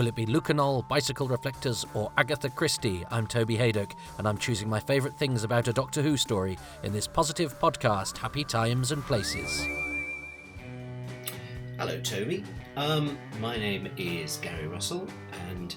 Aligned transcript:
Will 0.00 0.06
it 0.06 0.14
be 0.14 0.24
Lucanol, 0.24 0.88
Bicycle 0.88 1.28
Reflectors, 1.28 1.84
or 1.92 2.10
Agatha 2.16 2.48
Christie? 2.48 3.04
I'm 3.10 3.26
Toby 3.26 3.54
Haydock, 3.54 3.94
and 4.16 4.26
I'm 4.26 4.38
choosing 4.38 4.66
my 4.66 4.80
favourite 4.80 5.14
things 5.14 5.44
about 5.44 5.68
a 5.68 5.74
Doctor 5.74 6.00
Who 6.00 6.16
story 6.16 6.56
in 6.82 6.94
this 6.94 7.06
positive 7.06 7.60
podcast, 7.60 8.16
Happy 8.16 8.42
Times 8.42 8.92
and 8.92 9.04
Places. 9.04 9.66
Hello, 11.78 12.00
Toby. 12.00 12.44
Um, 12.78 13.18
my 13.42 13.58
name 13.58 13.90
is 13.98 14.38
Gary 14.38 14.68
Russell, 14.68 15.06
and 15.50 15.76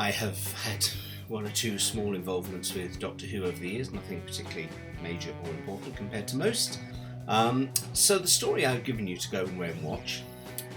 I 0.00 0.10
have 0.10 0.52
had 0.64 0.84
one 1.28 1.46
or 1.46 1.50
two 1.50 1.78
small 1.78 2.16
involvements 2.16 2.74
with 2.74 2.98
Doctor 2.98 3.26
Who 3.26 3.44
over 3.44 3.56
the 3.56 3.68
years, 3.68 3.92
nothing 3.92 4.20
particularly 4.22 4.68
major 5.00 5.32
or 5.44 5.50
important 5.50 5.94
compared 5.94 6.26
to 6.26 6.36
most. 6.36 6.80
Um, 7.28 7.70
so, 7.92 8.18
the 8.18 8.26
story 8.26 8.66
I've 8.66 8.82
given 8.82 9.06
you 9.06 9.16
to 9.16 9.30
go 9.30 9.44
and 9.44 9.84
watch 9.84 10.24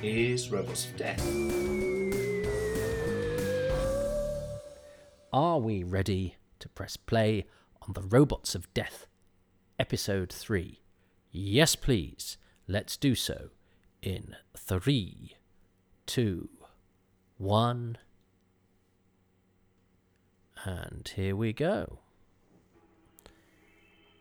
is 0.04 0.52
Robots 0.52 0.86
of 0.86 0.96
Death. 0.96 2.31
Are 5.34 5.60
we 5.60 5.82
ready 5.82 6.36
to 6.60 6.68
press 6.68 6.98
play 6.98 7.46
on 7.84 7.94
the 7.94 8.02
Robots 8.02 8.54
of 8.54 8.72
Death, 8.74 9.08
Episode 9.80 10.30
3? 10.30 10.82
Yes, 11.32 11.74
please. 11.78 12.38
Let's 12.68 12.98
do 12.98 13.16
so 13.16 13.52
in 14.02 14.36
three, 14.58 15.38
two, 16.06 16.50
one. 17.38 17.98
And 20.66 21.10
here 21.16 21.38
we 21.38 21.54
go. 21.54 22.00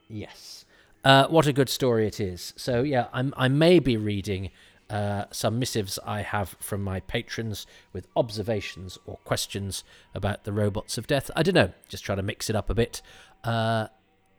Yes. 0.08 0.64
Uh, 1.02 1.26
what 1.26 1.48
a 1.48 1.52
good 1.52 1.68
story 1.68 2.06
it 2.06 2.20
is. 2.20 2.54
So, 2.56 2.84
yeah, 2.84 3.08
I'm, 3.12 3.34
I 3.36 3.48
may 3.48 3.80
be 3.80 3.96
reading 3.96 4.52
uh, 4.90 5.26
some 5.30 5.58
missives 5.58 5.98
I 6.04 6.22
have 6.22 6.56
from 6.58 6.82
my 6.82 7.00
patrons 7.00 7.66
with 7.92 8.08
observations 8.16 8.98
or 9.06 9.18
questions 9.18 9.84
about 10.14 10.42
the 10.44 10.52
robots 10.52 10.98
of 10.98 11.06
death. 11.06 11.30
I 11.36 11.44
don't 11.44 11.54
know, 11.54 11.72
just 11.88 12.04
trying 12.04 12.16
to 12.18 12.24
mix 12.24 12.50
it 12.50 12.56
up 12.56 12.68
a 12.68 12.74
bit. 12.74 13.00
Uh, 13.44 13.86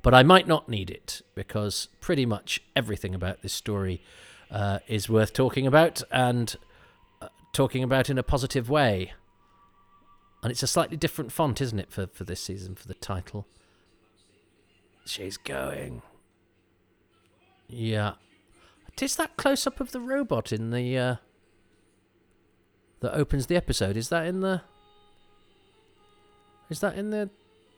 but 0.01 0.13
I 0.13 0.23
might 0.23 0.47
not 0.47 0.67
need 0.67 0.89
it 0.89 1.21
because 1.35 1.87
pretty 2.01 2.25
much 2.25 2.61
everything 2.75 3.15
about 3.15 3.41
this 3.41 3.53
story 3.53 4.01
uh, 4.49 4.79
is 4.87 5.07
worth 5.07 5.31
talking 5.31 5.65
about 5.65 6.03
and 6.11 6.55
uh, 7.21 7.29
talking 7.53 7.81
about 7.81 8.09
in 8.09 8.17
a 8.17 8.23
positive 8.23 8.69
way. 8.69 9.13
And 10.43 10.51
it's 10.51 10.63
a 10.63 10.67
slightly 10.67 10.97
different 10.97 11.31
font, 11.31 11.61
isn't 11.61 11.79
it, 11.79 11.91
for, 11.91 12.07
for 12.07 12.25
this 12.25 12.41
season, 12.41 12.75
for 12.75 12.87
the 12.87 12.95
title? 12.95 13.47
She's 15.05 15.37
going. 15.37 16.01
Yeah. 17.69 18.15
Is 19.01 19.15
that 19.15 19.37
close 19.37 19.65
up 19.65 19.79
of 19.79 19.91
the 19.91 19.99
robot 19.99 20.51
in 20.51 20.71
the. 20.71 20.97
Uh, 20.97 21.15
that 23.01 23.13
opens 23.13 23.47
the 23.47 23.55
episode? 23.55 23.97
Is 23.97 24.09
that 24.09 24.25
in 24.25 24.41
the. 24.41 24.61
Is 26.69 26.79
that 26.79 26.95
in 26.95 27.09
the 27.09 27.29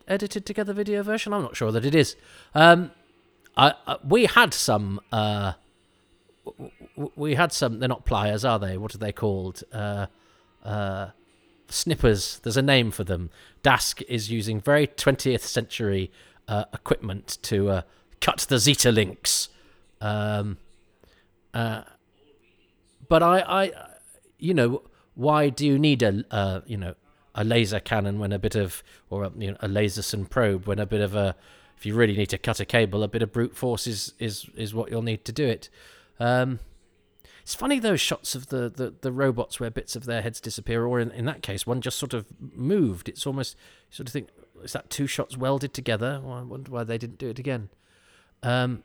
edited 0.06 0.46
together 0.46 0.72
video 0.72 1.02
version? 1.02 1.32
I'm 1.32 1.42
not 1.42 1.56
sure 1.56 1.72
that 1.72 1.84
it 1.84 1.94
is. 1.94 2.16
Um, 2.54 2.90
I, 3.56 3.74
I 3.86 3.96
we 4.06 4.26
had 4.26 4.54
some. 4.54 5.00
Uh, 5.10 5.54
we 7.16 7.34
had 7.34 7.52
some. 7.52 7.80
They're 7.80 7.88
not 7.88 8.04
pliers, 8.04 8.44
are 8.44 8.58
they? 8.58 8.76
What 8.76 8.94
are 8.94 8.98
they 8.98 9.12
called? 9.12 9.64
Uh, 9.72 10.06
uh, 10.62 11.10
snippers. 11.68 12.40
There's 12.42 12.56
a 12.56 12.62
name 12.62 12.90
for 12.90 13.04
them. 13.04 13.30
Dask 13.62 14.02
is 14.08 14.30
using 14.30 14.60
very 14.60 14.86
20th 14.86 15.40
century 15.40 16.10
uh, 16.48 16.64
equipment 16.72 17.38
to 17.42 17.70
uh, 17.70 17.82
cut 18.20 18.46
the 18.48 18.58
Zeta 18.58 18.92
links. 18.92 19.48
Um, 20.00 20.58
uh, 21.54 21.82
but 23.08 23.22
I, 23.22 23.40
I, 23.40 23.72
you 24.38 24.52
know, 24.52 24.82
why 25.14 25.48
do 25.48 25.66
you 25.66 25.78
need 25.78 26.02
a, 26.02 26.24
uh, 26.30 26.60
you 26.66 26.76
know, 26.76 26.94
a 27.34 27.44
laser 27.44 27.80
cannon 27.80 28.18
when 28.18 28.32
a 28.32 28.38
bit 28.38 28.54
of, 28.54 28.82
or 29.08 29.24
a, 29.24 29.32
you 29.38 29.50
know, 29.52 29.56
a 29.60 30.24
probe 30.28 30.66
when 30.66 30.78
a 30.78 30.86
bit 30.86 31.00
of 31.00 31.14
a, 31.14 31.34
if 31.76 31.86
you 31.86 31.94
really 31.94 32.16
need 32.16 32.30
to 32.30 32.38
cut 32.38 32.60
a 32.60 32.64
cable, 32.64 33.02
a 33.02 33.08
bit 33.08 33.22
of 33.22 33.32
brute 33.32 33.56
force 33.56 33.86
is 33.86 34.14
is 34.18 34.48
is 34.56 34.72
what 34.72 34.90
you'll 34.90 35.02
need 35.02 35.24
to 35.24 35.32
do 35.32 35.46
it. 35.46 35.68
Um, 36.18 36.60
it's 37.42 37.54
funny 37.54 37.78
those 37.78 38.00
shots 38.00 38.34
of 38.34 38.48
the, 38.48 38.70
the, 38.70 38.94
the 39.02 39.12
robots 39.12 39.60
where 39.60 39.70
bits 39.70 39.96
of 39.96 40.06
their 40.06 40.22
heads 40.22 40.40
disappear, 40.40 40.86
or 40.86 40.98
in, 40.98 41.10
in 41.10 41.26
that 41.26 41.42
case, 41.42 41.66
one 41.66 41.82
just 41.82 41.98
sort 41.98 42.14
of 42.14 42.24
moved. 42.40 43.08
It's 43.08 43.26
almost 43.26 43.54
sort 43.90 44.08
of 44.08 44.12
think, 44.14 44.28
is 44.62 44.72
that 44.72 44.88
two 44.88 45.06
shots 45.06 45.36
welded 45.36 45.74
together? 45.74 46.22
Well, 46.24 46.38
I 46.38 46.42
wonder 46.42 46.70
why 46.70 46.84
they 46.84 46.96
didn't 46.96 47.18
do 47.18 47.28
it 47.28 47.38
again. 47.38 47.68
Um, 48.42 48.82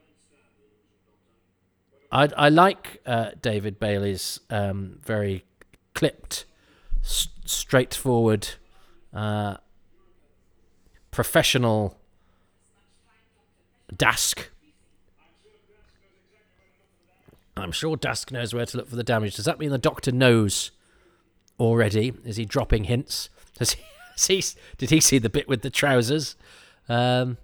I 2.11 2.29
I 2.35 2.49
like 2.49 3.01
uh, 3.05 3.31
David 3.41 3.79
Bailey's 3.79 4.39
um, 4.49 4.99
very 5.03 5.45
clipped, 5.93 6.45
s- 7.03 7.27
straightforward, 7.45 8.49
uh, 9.13 9.57
professional 11.11 11.97
Dask 13.95 14.47
I'm 17.61 17.71
sure 17.71 17.97
Dask 17.97 18.31
knows 18.31 18.53
where 18.53 18.65
to 18.65 18.77
look 18.77 18.89
for 18.89 18.95
the 18.95 19.03
damage. 19.03 19.35
Does 19.35 19.45
that 19.45 19.59
mean 19.59 19.69
the 19.69 19.77
doctor 19.77 20.11
knows 20.11 20.71
already? 21.59 22.13
Is 22.23 22.37
he 22.37 22.45
dropping 22.45 22.85
hints? 22.85 23.29
Does 23.57 23.73
he, 23.73 23.83
he 24.35 24.43
did 24.77 24.89
he 24.89 24.99
see 24.99 25.17
the 25.17 25.29
bit 25.29 25.47
with 25.47 25.61
the 25.61 25.69
trousers? 25.69 26.35
Um, 26.87 27.37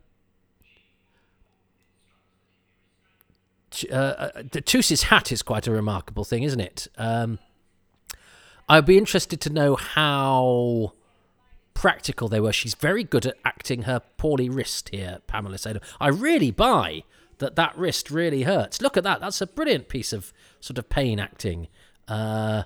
uh, 3.91 3.95
uh 3.95 4.43
Toos's 4.65 5.03
hat 5.03 5.31
is 5.31 5.41
quite 5.41 5.67
a 5.67 5.71
remarkable 5.71 6.23
thing, 6.23 6.43
isn't 6.43 6.59
it? 6.59 6.87
Um, 6.97 7.39
I'd 8.67 8.85
be 8.85 8.97
interested 8.97 9.41
to 9.41 9.49
know 9.49 9.75
how 9.75 10.93
practical 11.73 12.27
they 12.27 12.39
were. 12.39 12.53
She's 12.53 12.73
very 12.73 13.03
good 13.03 13.25
at 13.25 13.35
acting 13.45 13.83
her 13.83 14.01
poorly 14.17 14.49
wrist 14.49 14.89
here, 14.89 15.19
Pamela 15.27 15.57
said. 15.57 15.81
I 15.99 16.07
really 16.07 16.51
buy 16.51 17.03
that 17.37 17.55
that 17.55 17.77
wrist 17.77 18.09
really 18.09 18.43
hurts. 18.43 18.81
Look 18.81 18.97
at 18.97 19.03
that. 19.03 19.19
That's 19.19 19.41
a 19.41 19.47
brilliant 19.47 19.89
piece 19.89 20.13
of 20.13 20.33
sort 20.59 20.77
of 20.77 20.89
pain 20.89 21.19
acting. 21.19 21.67
Uh, 22.07 22.63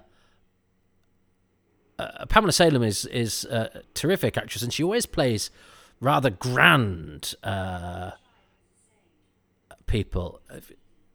uh, 1.98 2.26
Pamela 2.28 2.54
Salem 2.54 2.84
is 2.84 3.06
is 3.06 3.44
a 3.46 3.84
terrific 3.94 4.38
actress, 4.38 4.64
and 4.64 4.72
she 4.72 4.84
always 4.84 5.06
plays 5.06 5.50
rather 6.00 6.30
grand 6.30 7.36
uh, 7.44 8.12
people. 9.86 10.40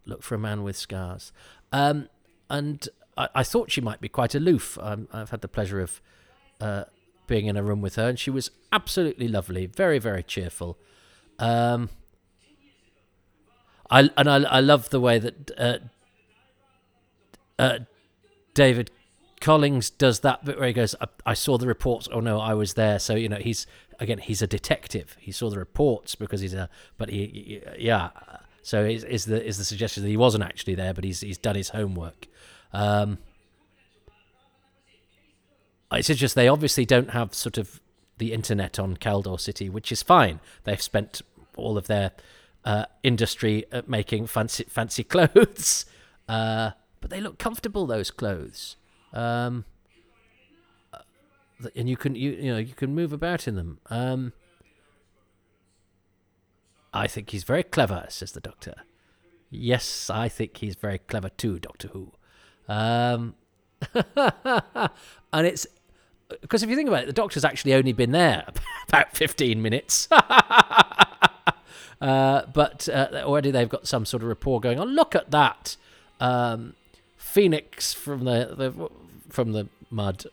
Look 0.07 0.23
for 0.23 0.35
a 0.35 0.39
man 0.39 0.63
with 0.63 0.77
scars, 0.77 1.33
um, 1.73 2.09
and 2.51 2.89
I, 3.17 3.29
I, 3.37 3.43
thought 3.43 3.71
she 3.71 3.81
might 3.81 4.01
be 4.01 4.09
quite 4.09 4.35
aloof. 4.35 4.79
Um, 4.81 5.09
I've 5.13 5.31
had 5.31 5.41
the 5.41 5.49
pleasure 5.49 5.81
of 5.81 6.01
uh, 6.61 6.85
being 7.27 7.47
in 7.47 7.57
a 7.57 7.63
room 7.63 7.81
with 7.81 7.97
her, 7.97 8.09
and 8.09 8.19
she 8.19 8.31
was 8.31 8.51
absolutely 8.71 9.29
lovely, 9.29 9.67
very 9.67 9.99
very 9.99 10.23
cheerful. 10.23 10.79
Um, 11.39 11.89
I 13.91 14.11
and 14.17 14.29
I 14.29 14.37
I 14.43 14.61
love 14.61 14.91
the 14.91 15.01
way 15.01 15.19
that 15.19 15.51
uh, 15.57 15.79
uh, 17.59 17.79
David 18.55 18.91
Collings 19.41 19.91
does 19.91 20.21
that 20.21 20.45
bit 20.45 20.59
where 20.59 20.69
he 20.69 20.73
goes, 20.73 20.95
I, 21.01 21.07
I, 21.27 21.35
saw 21.35 21.59
the 21.59 21.67
reports. 21.67 22.09
Oh 22.11 22.21
no, 22.21 22.41
I 22.41 22.55
was 22.55 22.75
there." 22.75 22.99
So 22.99 23.15
you 23.15 23.29
know, 23.29 23.37
he's 23.37 23.67
again, 24.01 24.19
he's 24.19 24.43
a 24.43 24.47
detective. 24.47 25.17
He 25.21 25.33
saw 25.33 25.51
the 25.51 25.59
reports 25.59 26.15
because 26.15 26.41
he's 26.41 26.55
a, 26.55 26.71
but 26.97 27.11
he 27.11 27.63
yeah. 27.79 28.11
So 28.65 28.83
is, 28.83 29.05
is 29.05 29.27
the 29.27 29.45
is 29.45 29.59
the 29.59 29.65
suggestion 29.65 30.03
that 30.05 30.09
he 30.09 30.17
wasn't 30.17 30.43
actually 30.43 30.75
there, 30.75 30.95
but 30.95 31.05
he's 31.05 31.21
he's 31.21 31.37
done 31.37 31.55
his 31.55 31.69
homework. 31.69 32.29
Um, 32.73 33.19
it's 35.93 36.09
just 36.09 36.35
they 36.35 36.49
obviously 36.49 36.87
don't 36.87 37.11
have 37.11 37.35
sort 37.35 37.59
of 37.59 37.83
the 38.17 38.33
internet 38.33 38.79
on 38.79 38.97
Kaldor 38.97 39.39
City, 39.39 39.69
which 39.69 39.93
is 39.93 40.03
fine. 40.03 40.41
They've 40.65 40.81
spent 40.81 41.21
all 41.57 41.77
of 41.77 41.89
their 41.89 42.13
uh, 42.65 42.87
industry 43.03 43.67
at 43.71 43.87
making 43.87 44.29
fancy 44.29 44.65
fancy 44.65 45.05
clothes, 45.15 45.85
uh, 46.27 46.71
but 47.03 47.11
they 47.11 47.21
look 47.21 47.39
comfortable. 47.39 47.87
Those 47.87 48.11
clothes, 48.11 48.77
um, 49.13 49.67
uh, 50.91 51.01
and 51.77 51.87
you 51.87 51.99
can 51.99 52.15
you 52.15 52.31
you 52.31 52.51
know 52.51 52.59
you 52.59 52.73
can 52.73 52.95
move 52.95 53.13
about 53.13 53.47
in 53.47 53.57
them. 53.57 53.79
Um, 53.91 54.33
I 56.95 57.09
think 57.09 57.31
he's 57.31 57.43
very 57.43 57.65
clever, 57.65 58.07
says 58.09 58.33
the 58.33 58.41
Doctor. 58.41 58.75
Yes, 59.51 60.09
I 60.09 60.29
think 60.29 60.57
he's 60.59 60.77
very 60.77 60.99
clever 60.99 61.29
too, 61.29 61.59
Doctor 61.59 61.89
Who. 61.89 62.13
Um, 62.69 63.35
and 65.33 65.47
it's 65.47 65.67
because 66.41 66.63
if 66.63 66.71
you 66.71 66.77
think 66.77 66.89
about 66.89 67.03
it, 67.03 67.07
the 67.07 67.13
Doctor's 67.13 67.45
actually 67.45 67.75
only 67.75 67.93
been 67.93 68.13
there 68.13 68.47
about 68.89 69.15
15 69.17 69.61
minutes. 69.61 70.09
Uh, 72.01 72.45
but 72.53 72.87
uh, 72.91 73.23
already 73.25 73.51
they've 73.51 73.69
got 73.69 73.87
some 73.87 74.05
sort 74.05 74.23
of 74.23 74.29
rapport 74.29 74.61
going 74.61 74.79
on. 74.79 74.89
Look 74.89 75.15
at 75.15 75.31
that, 75.31 75.77
um, 76.21 76.75
Phoenix 77.17 77.95
from 77.95 78.25
the, 78.25 78.53
the 78.55 78.91
from 79.31 79.53
the 79.53 79.69
mud. 79.91 80.27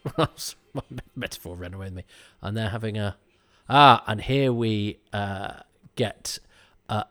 metaphor 1.16 1.56
ran 1.56 1.74
away 1.74 1.86
with 1.86 1.94
me, 1.94 2.04
and 2.42 2.58
they're 2.58 2.72
having 2.72 2.98
a 2.98 3.16
ah, 3.70 4.04
and 4.06 4.22
here 4.22 4.52
we 4.52 4.98
uh, 5.14 5.60
get 5.96 6.40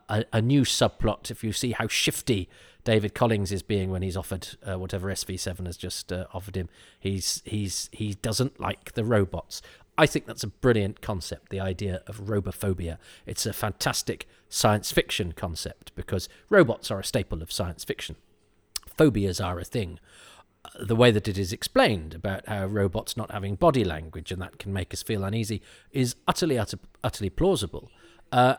a, 0.09 0.25
a, 0.33 0.41
new 0.41 0.61
subplot. 0.61 1.31
If 1.31 1.43
you 1.43 1.51
see 1.53 1.71
how 1.71 1.87
shifty 1.87 2.47
David 2.83 3.13
Collings 3.13 3.51
is 3.51 3.61
being 3.61 3.91
when 3.91 4.01
he's 4.01 4.17
offered 4.17 4.47
uh, 4.67 4.77
whatever 4.77 5.09
SV7 5.09 5.65
has 5.65 5.77
just 5.77 6.11
uh, 6.11 6.25
offered 6.33 6.55
him. 6.55 6.69
He's 6.99 7.41
he's 7.45 7.89
he 7.91 8.15
doesn't 8.15 8.59
like 8.59 8.93
the 8.93 9.03
robots. 9.03 9.61
I 9.97 10.07
think 10.07 10.25
that's 10.25 10.43
a 10.43 10.47
brilliant 10.47 11.01
concept, 11.01 11.49
the 11.49 11.59
idea 11.59 12.01
of 12.07 12.21
robophobia. 12.21 12.97
It's 13.25 13.45
a 13.45 13.53
fantastic 13.53 14.27
science 14.49 14.91
fiction 14.91 15.33
concept 15.33 15.93
because 15.95 16.27
robots 16.49 16.89
are 16.89 16.99
a 16.99 17.03
staple 17.03 17.41
of 17.41 17.51
science 17.51 17.83
fiction. 17.83 18.15
Phobias 18.97 19.39
are 19.39 19.59
a 19.59 19.65
thing. 19.65 19.99
Uh, 20.63 20.85
the 20.85 20.95
way 20.95 21.11
that 21.11 21.27
it 21.27 21.37
is 21.37 21.51
explained 21.51 22.13
about 22.15 22.47
how 22.47 22.65
robots 22.65 23.17
not 23.17 23.31
having 23.31 23.55
body 23.55 23.83
language 23.83 24.31
and 24.31 24.41
that 24.41 24.59
can 24.59 24.71
make 24.71 24.93
us 24.93 25.03
feel 25.03 25.23
uneasy 25.23 25.61
is 25.91 26.15
utterly, 26.27 26.57
utter, 26.57 26.79
utterly 27.03 27.29
plausible. 27.29 27.91
Uh, 28.31 28.55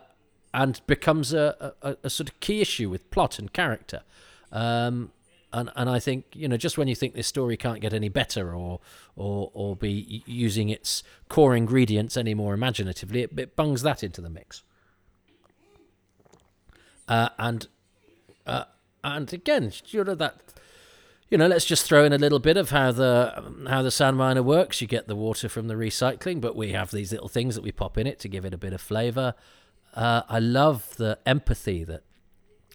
and 0.54 0.81
becomes 0.87 1.32
a, 1.32 1.75
a, 1.82 1.96
a, 2.04 2.10
sort 2.10 2.28
of 2.28 2.38
key 2.40 2.60
issue 2.60 2.90
with 2.90 3.10
plot 3.10 3.38
and 3.38 3.52
character. 3.52 4.02
Um, 4.50 5.12
and 5.52 5.70
and 5.76 5.88
I 5.88 5.99
think 5.99 6.26
you 6.32 6.49
know 6.49 6.56
just 6.56 6.78
when 6.78 6.88
you 6.88 6.94
think 6.94 7.14
this 7.14 7.26
story 7.26 7.56
can't 7.56 7.81
get 7.81 7.93
any 7.93 8.08
better 8.08 8.54
or 8.54 8.81
or 9.16 9.50
or 9.54 9.76
be 9.76 10.22
using 10.26 10.69
its 10.69 11.02
core 11.28 11.54
ingredients 11.54 12.16
any 12.16 12.34
more 12.34 12.54
imaginatively, 12.54 13.22
it, 13.22 13.38
it 13.38 13.56
bungs 13.56 13.82
that 13.82 14.02
into 14.02 14.20
the 14.20 14.31
mix. 14.31 14.62
Uh, 17.08 17.28
and 17.38 17.69
uh, 18.46 18.64
and 19.04 19.32
again, 19.32 19.72
you 19.88 20.04
know 20.04 20.14
that 20.14 20.40
you 21.32 21.38
know, 21.38 21.46
let's 21.46 21.64
just 21.64 21.87
throw 21.87 22.04
in 22.04 22.12
a 22.12 22.19
little 22.19 22.38
bit 22.38 22.58
of 22.58 22.69
how 22.69 22.93
the 22.93 23.54
how 23.66 23.81
the 23.81 23.90
sand 23.90 24.19
miner 24.19 24.43
works. 24.43 24.82
You 24.82 24.87
get 24.87 25.08
the 25.08 25.16
water 25.16 25.49
from 25.49 25.66
the 25.66 25.75
recycling, 25.75 26.43
but 26.43 26.54
we 26.54 26.72
have 26.72 26.90
these 26.90 27.10
little 27.10 27.28
things 27.28 27.54
that 27.54 27.64
we 27.64 27.72
pop 27.72 27.96
in 27.96 28.06
it 28.06 28.19
to 28.20 28.28
give 28.28 28.44
it 28.44 28.52
a 28.52 28.58
bit 28.58 28.75
of 28.75 28.82
flavour. 28.82 29.34
Uh, 29.94 30.23
I 30.29 30.39
love 30.39 30.97
the 30.97 31.19
empathy 31.27 31.85
that 31.85 32.03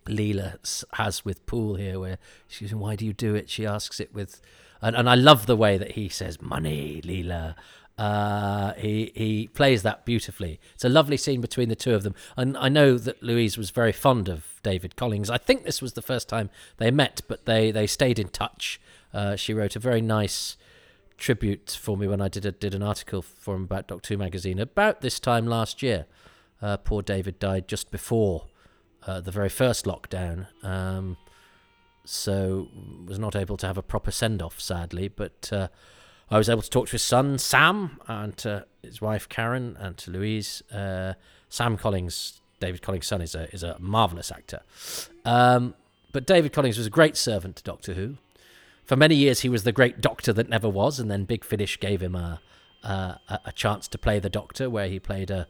Leela 0.05 0.83
has 0.93 1.25
with 1.25 1.45
Poole 1.45 1.75
here, 1.75 1.99
where 1.99 2.17
she's 2.47 2.73
"Why 2.73 2.95
do 2.95 3.05
you 3.05 3.13
do 3.13 3.35
it?" 3.35 3.49
She 3.49 3.65
asks 3.65 3.99
it 3.99 4.13
with, 4.13 4.41
and, 4.81 4.95
and 4.95 5.09
I 5.09 5.15
love 5.15 5.45
the 5.45 5.55
way 5.55 5.77
that 5.77 5.93
he 5.93 6.09
says 6.09 6.41
"money, 6.41 7.01
Leela." 7.03 7.55
Uh, 7.97 8.73
he 8.73 9.11
he 9.15 9.47
plays 9.47 9.81
that 9.81 10.05
beautifully. 10.05 10.59
It's 10.75 10.85
a 10.85 10.89
lovely 10.89 11.17
scene 11.17 11.41
between 11.41 11.69
the 11.69 11.75
two 11.75 11.95
of 11.95 12.03
them, 12.03 12.13
and 12.35 12.55
I 12.57 12.69
know 12.69 12.97
that 12.97 13.23
Louise 13.23 13.57
was 13.57 13.71
very 13.71 13.91
fond 13.91 14.29
of 14.29 14.45
David 14.61 14.95
Collings. 14.95 15.29
I 15.29 15.39
think 15.39 15.63
this 15.63 15.81
was 15.81 15.93
the 15.93 16.03
first 16.03 16.29
time 16.29 16.51
they 16.77 16.91
met, 16.91 17.21
but 17.27 17.45
they 17.45 17.71
they 17.71 17.87
stayed 17.87 18.19
in 18.19 18.29
touch. 18.29 18.79
Uh, 19.13 19.35
she 19.35 19.53
wrote 19.53 19.75
a 19.75 19.79
very 19.79 20.01
nice 20.01 20.57
tribute 21.17 21.75
for 21.81 21.97
me 21.97 22.07
when 22.07 22.21
I 22.21 22.27
did 22.27 22.45
a, 22.45 22.51
did 22.51 22.75
an 22.75 22.83
article 22.83 23.23
for 23.23 23.55
him 23.55 23.63
about 23.63 23.87
Doctor 23.87 24.13
Who 24.13 24.19
magazine 24.19 24.59
about 24.59 25.01
this 25.01 25.19
time 25.19 25.47
last 25.47 25.81
year. 25.81 26.05
Uh, 26.61 26.77
poor 26.77 27.01
David 27.01 27.39
died 27.39 27.67
just 27.67 27.91
before 27.91 28.47
uh, 29.05 29.21
the 29.21 29.31
very 29.31 29.49
first 29.49 29.85
lockdown, 29.85 30.47
um, 30.63 31.17
so 32.03 32.67
was 33.05 33.19
not 33.19 33.35
able 33.35 33.57
to 33.57 33.67
have 33.67 33.77
a 33.77 33.83
proper 33.83 34.11
send 34.11 34.41
off, 34.41 34.59
sadly. 34.59 35.07
But 35.07 35.49
uh, 35.51 35.67
I 36.29 36.37
was 36.37 36.49
able 36.49 36.61
to 36.61 36.69
talk 36.69 36.87
to 36.87 36.93
his 36.93 37.03
son 37.03 37.37
Sam 37.37 37.99
and 38.07 38.35
to 38.37 38.65
his 38.81 39.01
wife 39.01 39.29
Karen 39.29 39.77
and 39.79 39.97
to 39.97 40.11
Louise. 40.11 40.61
Uh, 40.71 41.13
Sam 41.49 41.77
Collings, 41.77 42.41
David 42.59 42.81
Collings' 42.81 43.07
son, 43.07 43.21
is 43.21 43.35
a 43.35 43.53
is 43.53 43.63
a 43.63 43.77
marvelous 43.79 44.31
actor. 44.31 44.61
Um, 45.25 45.75
but 46.11 46.25
David 46.25 46.53
Collings 46.53 46.77
was 46.77 46.87
a 46.87 46.91
great 46.91 47.15
servant 47.17 47.57
to 47.57 47.63
Doctor 47.63 47.93
Who. 47.93 48.17
For 48.83 48.95
many 48.95 49.15
years, 49.15 49.41
he 49.41 49.49
was 49.49 49.63
the 49.63 49.73
great 49.73 50.01
Doctor 50.01 50.33
that 50.33 50.49
never 50.49 50.69
was, 50.69 50.99
and 50.99 51.11
then 51.11 51.25
Big 51.25 51.43
Finish 51.43 51.79
gave 51.79 52.01
him 52.01 52.15
a 52.15 52.41
a, 52.83 53.39
a 53.45 53.51
chance 53.53 53.87
to 53.89 53.97
play 53.97 54.19
the 54.19 54.29
Doctor, 54.29 54.69
where 54.69 54.87
he 54.87 54.99
played 54.99 55.29
a 55.29 55.47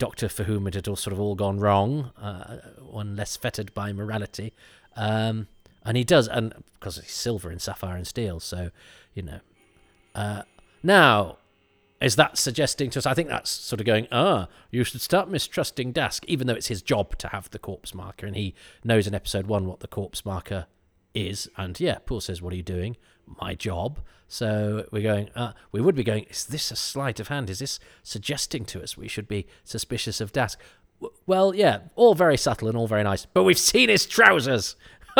doctor 0.00 0.28
for 0.28 0.44
whom 0.44 0.66
it 0.66 0.74
had 0.74 0.88
all 0.88 0.96
sort 0.96 1.12
of 1.12 1.20
all 1.20 1.36
gone 1.36 1.60
wrong, 1.60 2.10
uh, 2.20 2.56
one 2.80 3.14
less 3.14 3.36
fettered 3.36 3.72
by 3.74 3.92
morality. 3.92 4.52
Um, 4.96 5.46
and 5.84 5.96
he 5.96 6.02
does, 6.02 6.26
and 6.26 6.52
because 6.74 6.96
he's 6.96 7.12
silver 7.12 7.50
and 7.50 7.62
sapphire 7.62 7.96
and 7.96 8.06
steel, 8.06 8.40
so 8.40 8.70
you 9.14 9.22
know. 9.22 9.40
Uh, 10.14 10.42
now, 10.82 11.36
is 12.00 12.16
that 12.16 12.38
suggesting 12.38 12.90
to 12.90 12.98
us? 12.98 13.06
I 13.06 13.14
think 13.14 13.28
that's 13.28 13.50
sort 13.50 13.80
of 13.80 13.86
going, 13.86 14.08
ah, 14.10 14.48
you 14.70 14.82
should 14.84 15.00
start 15.00 15.30
mistrusting 15.30 15.92
Dask, 15.92 16.24
even 16.26 16.46
though 16.46 16.54
it's 16.54 16.68
his 16.68 16.82
job 16.82 17.16
to 17.18 17.28
have 17.28 17.50
the 17.50 17.58
corpse 17.58 17.94
marker, 17.94 18.26
and 18.26 18.34
he 18.34 18.54
knows 18.82 19.06
in 19.06 19.14
episode 19.14 19.46
one 19.46 19.66
what 19.66 19.80
the 19.80 19.88
corpse 19.88 20.24
marker 20.24 20.66
is. 21.14 21.48
And 21.56 21.78
yeah, 21.78 21.98
Poole 22.06 22.20
says, 22.20 22.42
"What 22.42 22.52
are 22.52 22.56
you 22.56 22.62
doing?" 22.62 22.96
My 23.40 23.54
job. 23.54 24.00
So 24.28 24.86
we're 24.92 25.02
going, 25.02 25.28
uh, 25.34 25.52
we 25.72 25.80
would 25.80 25.96
be 25.96 26.04
going, 26.04 26.24
is 26.30 26.44
this 26.44 26.70
a 26.70 26.76
sleight 26.76 27.18
of 27.18 27.28
hand? 27.28 27.50
Is 27.50 27.58
this 27.58 27.80
suggesting 28.02 28.64
to 28.66 28.82
us 28.82 28.96
we 28.96 29.08
should 29.08 29.26
be 29.26 29.46
suspicious 29.64 30.20
of 30.20 30.32
Dask? 30.32 30.56
W- 31.00 31.12
well, 31.26 31.52
yeah, 31.54 31.80
all 31.96 32.14
very 32.14 32.36
subtle 32.36 32.68
and 32.68 32.76
all 32.76 32.86
very 32.86 33.02
nice, 33.02 33.26
but 33.26 33.42
we've 33.42 33.58
seen 33.58 33.88
his 33.88 34.06
trousers. 34.06 34.76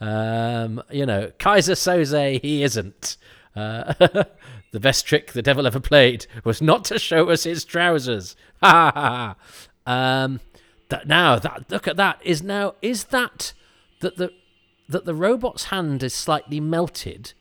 um, 0.00 0.80
you 0.90 1.04
know, 1.04 1.32
Keyser 1.38 1.74
Söze, 1.74 2.40
he 2.40 2.62
isn't. 2.62 3.16
Uh, 3.56 3.92
the 4.72 4.80
best 4.80 5.06
trick 5.06 5.32
the 5.32 5.42
devil 5.42 5.66
ever 5.66 5.80
played 5.80 6.26
was 6.44 6.62
not 6.62 6.84
to 6.84 6.98
show 6.98 7.28
us 7.30 7.44
his 7.44 7.64
trousers. 7.64 8.36
Um, 9.88 10.40
that 10.88 11.06
now 11.06 11.38
that 11.38 11.70
look 11.70 11.86
at 11.86 11.96
that 11.96 12.18
is 12.24 12.42
now 12.42 12.74
is 12.82 13.04
that 13.04 13.52
that 14.00 14.16
the 14.16 14.32
that 14.88 15.04
the 15.04 15.14
robot's 15.14 15.64
hand 15.64 16.02
is 16.02 16.14
slightly 16.14 16.60
melted, 16.60 17.32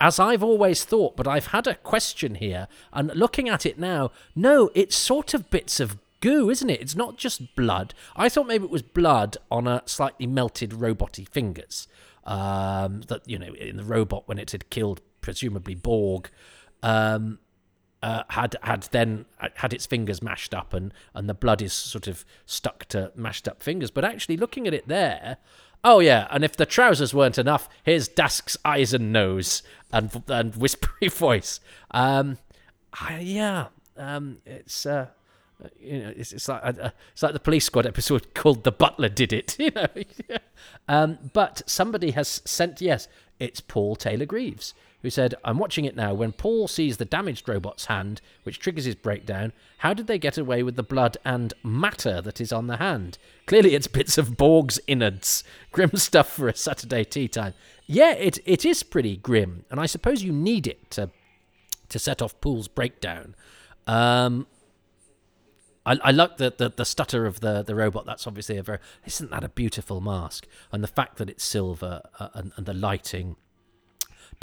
as 0.00 0.18
I've 0.18 0.42
always 0.42 0.84
thought, 0.84 1.16
but 1.16 1.26
I've 1.26 1.48
had 1.48 1.66
a 1.66 1.74
question 1.74 2.36
here, 2.36 2.68
and 2.92 3.14
looking 3.14 3.48
at 3.48 3.66
it 3.66 3.78
now, 3.78 4.10
no, 4.34 4.70
it's 4.74 4.94
sort 4.94 5.34
of 5.34 5.50
bits 5.50 5.80
of 5.80 5.98
goo, 6.20 6.48
isn't 6.48 6.70
it? 6.70 6.80
It's 6.80 6.96
not 6.96 7.18
just 7.18 7.54
blood. 7.56 7.92
I 8.16 8.28
thought 8.28 8.46
maybe 8.46 8.64
it 8.64 8.70
was 8.70 8.82
blood 8.82 9.36
on 9.50 9.66
a 9.66 9.82
slightly 9.86 10.26
melted 10.26 10.70
roboty 10.70 11.28
fingers. 11.28 11.88
Um, 12.24 13.02
that 13.08 13.22
you 13.26 13.36
know, 13.38 13.52
in 13.54 13.76
the 13.76 13.84
robot 13.84 14.28
when 14.28 14.38
it 14.38 14.52
had 14.52 14.70
killed 14.70 15.00
presumably 15.20 15.74
Borg, 15.74 16.30
um, 16.82 17.40
uh, 18.00 18.22
had 18.28 18.56
had 18.62 18.82
then 18.92 19.26
had 19.54 19.72
its 19.72 19.86
fingers 19.86 20.22
mashed 20.22 20.54
up, 20.54 20.72
and 20.72 20.94
and 21.14 21.28
the 21.28 21.34
blood 21.34 21.60
is 21.60 21.72
sort 21.72 22.06
of 22.06 22.24
stuck 22.46 22.84
to 22.86 23.10
mashed 23.16 23.48
up 23.48 23.60
fingers. 23.60 23.90
But 23.90 24.04
actually, 24.04 24.36
looking 24.36 24.68
at 24.68 24.74
it 24.74 24.86
there, 24.86 25.38
Oh 25.84 25.98
yeah, 25.98 26.28
and 26.30 26.44
if 26.44 26.56
the 26.56 26.66
trousers 26.66 27.12
weren't 27.12 27.38
enough, 27.38 27.68
here's 27.82 28.08
Dask's 28.08 28.56
eyes 28.64 28.94
and 28.94 29.12
nose 29.12 29.62
and 29.92 30.22
and 30.28 30.54
whispery 30.54 31.08
voice. 31.08 31.60
Um, 31.90 32.38
I, 32.92 33.18
yeah, 33.18 33.66
um, 33.96 34.38
it's 34.46 34.86
uh, 34.86 35.06
you 35.80 35.98
know, 35.98 36.12
it's, 36.16 36.32
it's 36.32 36.48
like 36.48 36.62
uh, 36.64 36.90
it's 37.12 37.22
like 37.22 37.32
the 37.32 37.40
police 37.40 37.64
squad 37.64 37.86
episode 37.86 38.32
called 38.34 38.64
"The 38.64 38.72
Butler 38.72 39.08
Did 39.08 39.32
It." 39.32 39.56
You 39.58 39.70
know, 39.74 39.88
um, 40.88 41.18
but 41.32 41.62
somebody 41.66 42.12
has 42.12 42.42
sent 42.44 42.80
yes, 42.80 43.08
it's 43.40 43.60
Paul 43.60 43.96
Taylor 43.96 44.26
Greaves 44.26 44.74
who 45.02 45.10
said, 45.10 45.34
I'm 45.44 45.58
watching 45.58 45.84
it 45.84 45.96
now. 45.96 46.14
When 46.14 46.32
Poole 46.32 46.68
sees 46.68 46.96
the 46.96 47.04
damaged 47.04 47.48
robot's 47.48 47.86
hand, 47.86 48.20
which 48.44 48.58
triggers 48.58 48.84
his 48.84 48.94
breakdown, 48.94 49.52
how 49.78 49.92
did 49.92 50.06
they 50.06 50.18
get 50.18 50.38
away 50.38 50.62
with 50.62 50.76
the 50.76 50.82
blood 50.82 51.16
and 51.24 51.52
matter 51.62 52.20
that 52.22 52.40
is 52.40 52.52
on 52.52 52.68
the 52.68 52.76
hand? 52.76 53.18
Clearly, 53.46 53.74
it's 53.74 53.88
bits 53.88 54.16
of 54.16 54.36
Borg's 54.36 54.80
innards. 54.86 55.42
Grim 55.72 55.96
stuff 55.96 56.32
for 56.32 56.48
a 56.48 56.56
Saturday 56.56 57.04
tea 57.04 57.28
time. 57.28 57.54
Yeah, 57.86 58.12
it, 58.12 58.38
it 58.46 58.64
is 58.64 58.82
pretty 58.82 59.16
grim, 59.16 59.64
and 59.70 59.80
I 59.80 59.86
suppose 59.86 60.22
you 60.22 60.32
need 60.32 60.66
it 60.66 60.90
to, 60.92 61.10
to 61.88 61.98
set 61.98 62.22
off 62.22 62.40
Poole's 62.40 62.68
breakdown. 62.68 63.34
Um, 63.86 64.46
I, 65.84 65.98
I 66.02 66.10
like 66.12 66.36
the, 66.36 66.54
the, 66.56 66.68
the 66.70 66.84
stutter 66.84 67.26
of 67.26 67.40
the, 67.40 67.62
the 67.62 67.74
robot. 67.74 68.06
That's 68.06 68.26
obviously 68.26 68.56
a 68.56 68.62
very 68.62 68.78
isn't 69.04 69.30
that 69.30 69.42
a 69.42 69.48
beautiful 69.48 70.00
mask? 70.00 70.46
And 70.70 70.82
the 70.82 70.88
fact 70.88 71.16
that 71.18 71.28
it's 71.28 71.44
silver 71.44 72.02
uh, 72.20 72.28
and, 72.34 72.52
and 72.56 72.66
the 72.66 72.74
lighting 72.74 73.36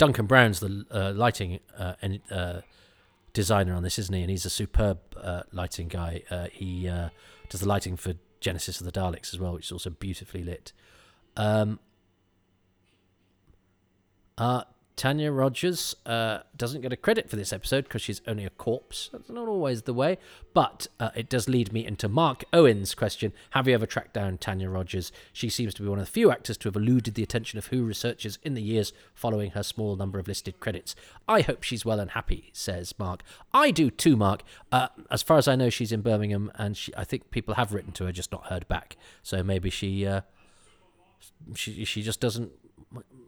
Duncan 0.00 0.24
Brown's 0.24 0.60
the 0.60 0.86
uh, 0.90 1.12
lighting 1.14 1.60
uh, 1.78 1.92
uh, 2.30 2.62
designer 3.34 3.74
on 3.74 3.82
this, 3.82 3.98
isn't 3.98 4.14
he? 4.14 4.22
And 4.22 4.30
he's 4.30 4.46
a 4.46 4.50
superb 4.50 4.98
uh, 5.14 5.42
lighting 5.52 5.88
guy. 5.88 6.22
Uh, 6.30 6.46
he 6.50 6.84
does 7.50 7.60
the 7.60 7.68
lighting 7.68 7.98
for 7.98 8.14
Genesis 8.40 8.80
of 8.80 8.86
the 8.86 8.92
Daleks 8.92 9.34
as 9.34 9.38
well, 9.38 9.52
which 9.52 9.66
is 9.66 9.72
also 9.72 9.90
beautifully 9.90 10.42
lit. 10.42 10.72
Um, 11.36 11.80
Tanya 15.00 15.32
Rogers 15.32 15.96
uh, 16.04 16.40
doesn't 16.54 16.82
get 16.82 16.92
a 16.92 16.96
credit 16.96 17.30
for 17.30 17.36
this 17.36 17.54
episode 17.54 17.84
because 17.84 18.02
she's 18.02 18.20
only 18.28 18.44
a 18.44 18.50
corpse. 18.50 19.08
That's 19.10 19.30
not 19.30 19.48
always 19.48 19.80
the 19.80 19.94
way, 19.94 20.18
but 20.52 20.88
uh, 21.00 21.08
it 21.16 21.30
does 21.30 21.48
lead 21.48 21.72
me 21.72 21.86
into 21.86 22.06
Mark 22.06 22.44
Owen's 22.52 22.94
question 22.94 23.32
Have 23.52 23.66
you 23.66 23.72
ever 23.72 23.86
tracked 23.86 24.12
down 24.12 24.36
Tanya 24.36 24.68
Rogers? 24.68 25.10
She 25.32 25.48
seems 25.48 25.72
to 25.72 25.82
be 25.82 25.88
one 25.88 25.98
of 25.98 26.04
the 26.04 26.10
few 26.10 26.30
actors 26.30 26.58
to 26.58 26.68
have 26.68 26.76
eluded 26.76 27.14
the 27.14 27.22
attention 27.22 27.58
of 27.58 27.68
Who 27.68 27.82
researchers 27.82 28.38
in 28.42 28.52
the 28.52 28.60
years 28.60 28.92
following 29.14 29.52
her 29.52 29.62
small 29.62 29.96
number 29.96 30.18
of 30.18 30.28
listed 30.28 30.60
credits. 30.60 30.94
I 31.26 31.40
hope 31.40 31.62
she's 31.62 31.86
well 31.86 31.98
and 31.98 32.10
happy, 32.10 32.50
says 32.52 32.92
Mark. 32.98 33.22
I 33.54 33.70
do 33.70 33.90
too, 33.90 34.18
Mark. 34.18 34.42
Uh, 34.70 34.88
as 35.10 35.22
far 35.22 35.38
as 35.38 35.48
I 35.48 35.56
know, 35.56 35.70
she's 35.70 35.92
in 35.92 36.02
Birmingham, 36.02 36.52
and 36.56 36.76
she, 36.76 36.94
I 36.94 37.04
think 37.04 37.30
people 37.30 37.54
have 37.54 37.72
written 37.72 37.92
to 37.92 38.04
her, 38.04 38.12
just 38.12 38.32
not 38.32 38.48
heard 38.48 38.68
back. 38.68 38.98
So 39.22 39.42
maybe 39.42 39.70
she. 39.70 40.04
Uh, 40.04 40.20
she 41.54 41.84
she 41.84 42.02
just 42.02 42.20
doesn't 42.20 42.50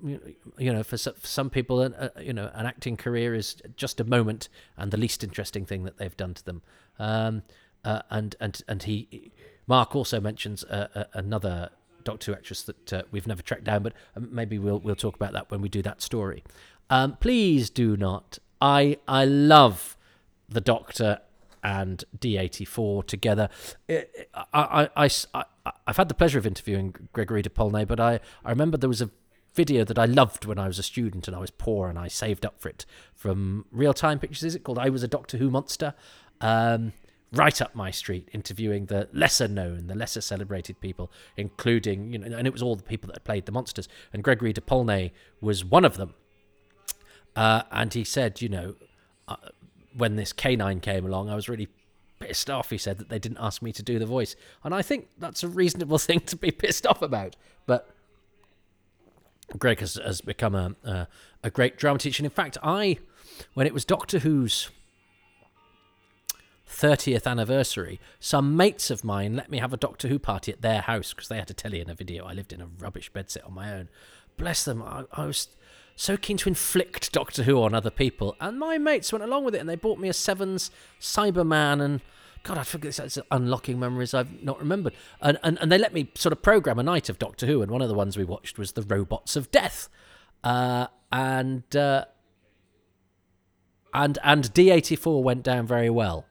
you 0.03 0.73
know, 0.73 0.83
for, 0.83 0.97
some 0.97 1.51
people, 1.51 1.81
uh, 1.81 2.09
you 2.21 2.33
know, 2.33 2.51
an 2.55 2.67
acting 2.67 2.97
career 2.97 3.35
is 3.35 3.57
just 3.77 4.01
a 4.01 4.05
moment 4.05 4.49
and 4.77 4.91
the 4.91 4.97
least 4.97 5.23
interesting 5.23 5.65
thing 5.65 5.85
that 5.85 5.99
they've 5.99 6.17
done 6.17 6.35
to 6.35 6.45
them. 6.45 6.63
Um, 6.99 7.43
uh, 7.85 8.03
and 8.11 8.37
and 8.41 8.63
and 8.69 8.83
he, 8.85 9.33
Mark 9.67 9.97
also 9.97 10.21
mentions 10.21 10.65
uh, 10.65 10.89
uh, 10.95 11.05
another 11.15 11.71
Doctor 12.05 12.33
Who 12.33 12.37
actress 12.37 12.63
that 12.63 12.93
uh, 12.93 13.03
we've 13.11 13.27
never 13.27 13.43
tracked 13.43 13.65
down, 13.65 13.83
but 13.83 13.93
um, 14.17 14.29
maybe 14.31 14.59
we'll 14.59 14.79
we'll 14.79 14.97
talk 14.97 15.17
about 15.17 15.33
that 15.33 15.51
when 15.51 15.61
we 15.61 15.69
do 15.69 15.83
that 15.83 16.01
story. 16.03 16.45
Um, 16.91 17.17
please 17.17 17.71
do 17.71 17.97
not. 17.97 18.39
I 18.61 18.99
I 19.09 19.25
love 19.25 19.97
the 20.49 20.61
Doctor 20.61 21.21
and 21.65 22.05
D84 22.19 23.07
together. 23.07 23.49
I, 23.89 24.05
I, 24.53 24.89
I, 24.97 25.11
I, 25.35 25.45
have 25.87 25.97
had 25.97 26.09
the 26.09 26.15
pleasure 26.15 26.39
of 26.39 26.47
interviewing 26.47 27.09
Gregory 27.13 27.41
de 27.41 27.51
Polnay, 27.51 27.87
but 27.87 28.01
I, 28.01 28.19
I 28.45 28.51
remember 28.51 28.77
there 28.77 28.89
was 28.89 29.01
a 29.01 29.11
video 29.55 29.85
that 29.85 29.99
I 29.99 30.07
loved 30.07 30.45
when 30.45 30.59
I 30.59 30.67
was 30.67 30.79
a 30.79 30.83
student 30.83 31.29
and 31.29 31.37
I 31.37 31.41
was 31.41 31.51
poor 31.51 31.89
and 31.89 31.99
I 31.99 32.09
saved 32.09 32.47
up 32.47 32.61
for 32.61 32.69
it 32.69 32.87
from 33.15 33.67
Reeltime 33.75 34.21
Pictures, 34.21 34.43
is 34.43 34.55
it 34.55 34.65
called? 34.65 34.79
I 34.79 34.89
Was 34.89 35.03
a 35.03 35.09
Doctor 35.09 35.37
Who 35.39 35.51
Monster. 35.51 35.95
Um, 36.41 36.93
right 37.33 37.63
up 37.63 37.75
my 37.75 37.91
street, 37.91 38.29
interviewing 38.33 38.87
the 38.87 39.09
lesser 39.13 39.49
known, 39.49 39.87
the 39.87 39.95
lesser 39.95 40.21
celebrated 40.21 40.81
people, 40.81 41.11
including, 41.37 42.13
you 42.13 42.19
know, 42.19 42.37
and 42.37 42.47
it 42.47 42.53
was 42.53 42.63
all 42.63 42.77
the 42.77 42.83
people 42.83 43.11
that 43.13 43.25
played 43.25 43.47
the 43.47 43.53
monsters. 43.53 43.89
And 44.13 44.23
Gregory 44.23 44.53
de 44.53 44.61
Polnay 44.61 45.13
was 45.41 45.65
one 45.65 45.85
of 45.85 45.97
them. 45.97 46.15
Uh, 47.35 47.63
and 47.71 47.95
he 47.95 48.05
said, 48.05 48.43
you 48.43 48.49
know, 48.49 48.75
uh, 49.29 49.37
when 49.97 50.17
this 50.17 50.33
canine 50.33 50.81
came 50.81 51.07
along, 51.07 51.31
I 51.31 51.35
was 51.35 51.49
really 51.49 51.69
pissed 52.21 52.51
off. 52.51 52.71
He 52.71 52.79
said 52.79 52.99
that 52.99 53.09
they 53.09 53.19
didn't 53.19 53.39
ask 53.41 53.63
me 53.63 53.73
to 53.73 53.83
do 53.83 53.99
the 53.99 54.07
voice, 54.07 54.37
and 54.63 54.75
I 54.75 54.83
think 54.83 55.09
that's 55.19 55.43
a 55.43 55.49
reasonable 55.49 55.99
thing 55.99 56.21
to 56.21 56.37
be 56.37 56.51
pissed 56.51 56.87
off 56.87 57.03
about. 57.03 57.37
But 57.67 57.92
Greg 59.59 59.81
has, 59.81 59.95
has 59.95 60.21
become 60.21 60.55
a, 60.55 60.75
a, 60.85 61.09
a 61.45 61.51
great 61.51 61.77
drama 61.77 61.99
teacher. 61.99 62.21
And 62.21 62.27
in 62.27 62.35
fact, 62.35 62.59
I, 62.63 62.99
when 63.55 63.67
it 63.67 63.75
was 63.75 63.85
Doctor 63.85 64.21
Who's 64.21 64.71
30th 66.69 67.27
anniversary, 67.27 68.01
some 68.19 68.57
mates 68.57 68.91
of 68.91 69.05
mine 69.05 69.37
let 69.37 69.51
me 69.51 69.59
have 69.59 69.73
a 69.73 69.77
Doctor 69.77 70.09
Who 70.09 70.19
party 70.19 70.53
at 70.53 70.63
their 70.63 70.81
house 70.83 71.13
because 71.13 71.29
they 71.29 71.39
had 71.39 71.51
a 71.51 71.55
telly 71.55 71.81
and 71.81 71.91
a 71.91 71.95
video. 71.95 72.25
I 72.25 72.33
lived 72.33 72.53
in 72.53 72.61
a 72.61 72.67
rubbish 72.67 73.13
bedsit 73.13 73.47
on 73.47 73.55
my 73.55 73.73
own. 73.73 73.89
Bless 74.37 74.65
them. 74.65 74.83
I, 74.83 75.05
I 75.13 75.27
was 75.27 75.49
so 75.97 76.17
keen 76.17 76.39
to 76.39 76.49
inflict 76.49 77.13
Doctor 77.13 77.43
Who 77.43 77.63
on 77.63 77.75
other 77.75 77.91
people. 77.91 78.37
And 78.41 78.59
my 78.59 78.79
mates 78.79 79.13
went 79.13 79.25
along 79.25 79.45
with 79.45 79.55
it 79.55 79.59
and 79.59 79.69
they 79.69 79.77
bought 79.77 79.99
me 79.99 80.09
a 80.09 80.15
Sevens 80.15 80.71
Cyberman 81.01 81.83
and 81.83 82.01
God, 82.45 82.59
I 82.59 82.65
forget 82.65 82.99
it's 82.99 83.19
unlocking 83.31 83.79
memories 83.79 84.15
I've 84.15 84.43
not 84.43 84.59
remembered. 84.59 84.95
And, 85.21 85.39
and 85.43 85.59
and 85.61 85.71
they 85.71 85.79
let 85.79 85.93
me 85.93 86.11
sort 86.15 86.33
of 86.33 86.43
program 86.43 86.79
a 86.79 86.83
night 86.83 87.09
of 87.09 87.19
Doctor 87.19 87.47
Who, 87.47 87.63
and 87.63 87.71
one 87.71 87.83
of 87.83 87.89
the 87.89 87.95
ones 87.95 88.17
we 88.17 88.25
watched 88.25 88.59
was 88.59 88.73
the 88.73 88.83
Robots 88.83 89.37
of 89.37 89.51
Death, 89.51 89.89
uh, 90.43 90.89
and 91.13 91.77
uh, 91.77 92.07
and 93.95 94.19
and 94.25 94.53
D 94.53 94.71
eighty 94.71 94.97
four 94.97 95.23
went 95.23 95.45
down 95.45 95.67
very 95.67 95.91
well, 95.91 96.27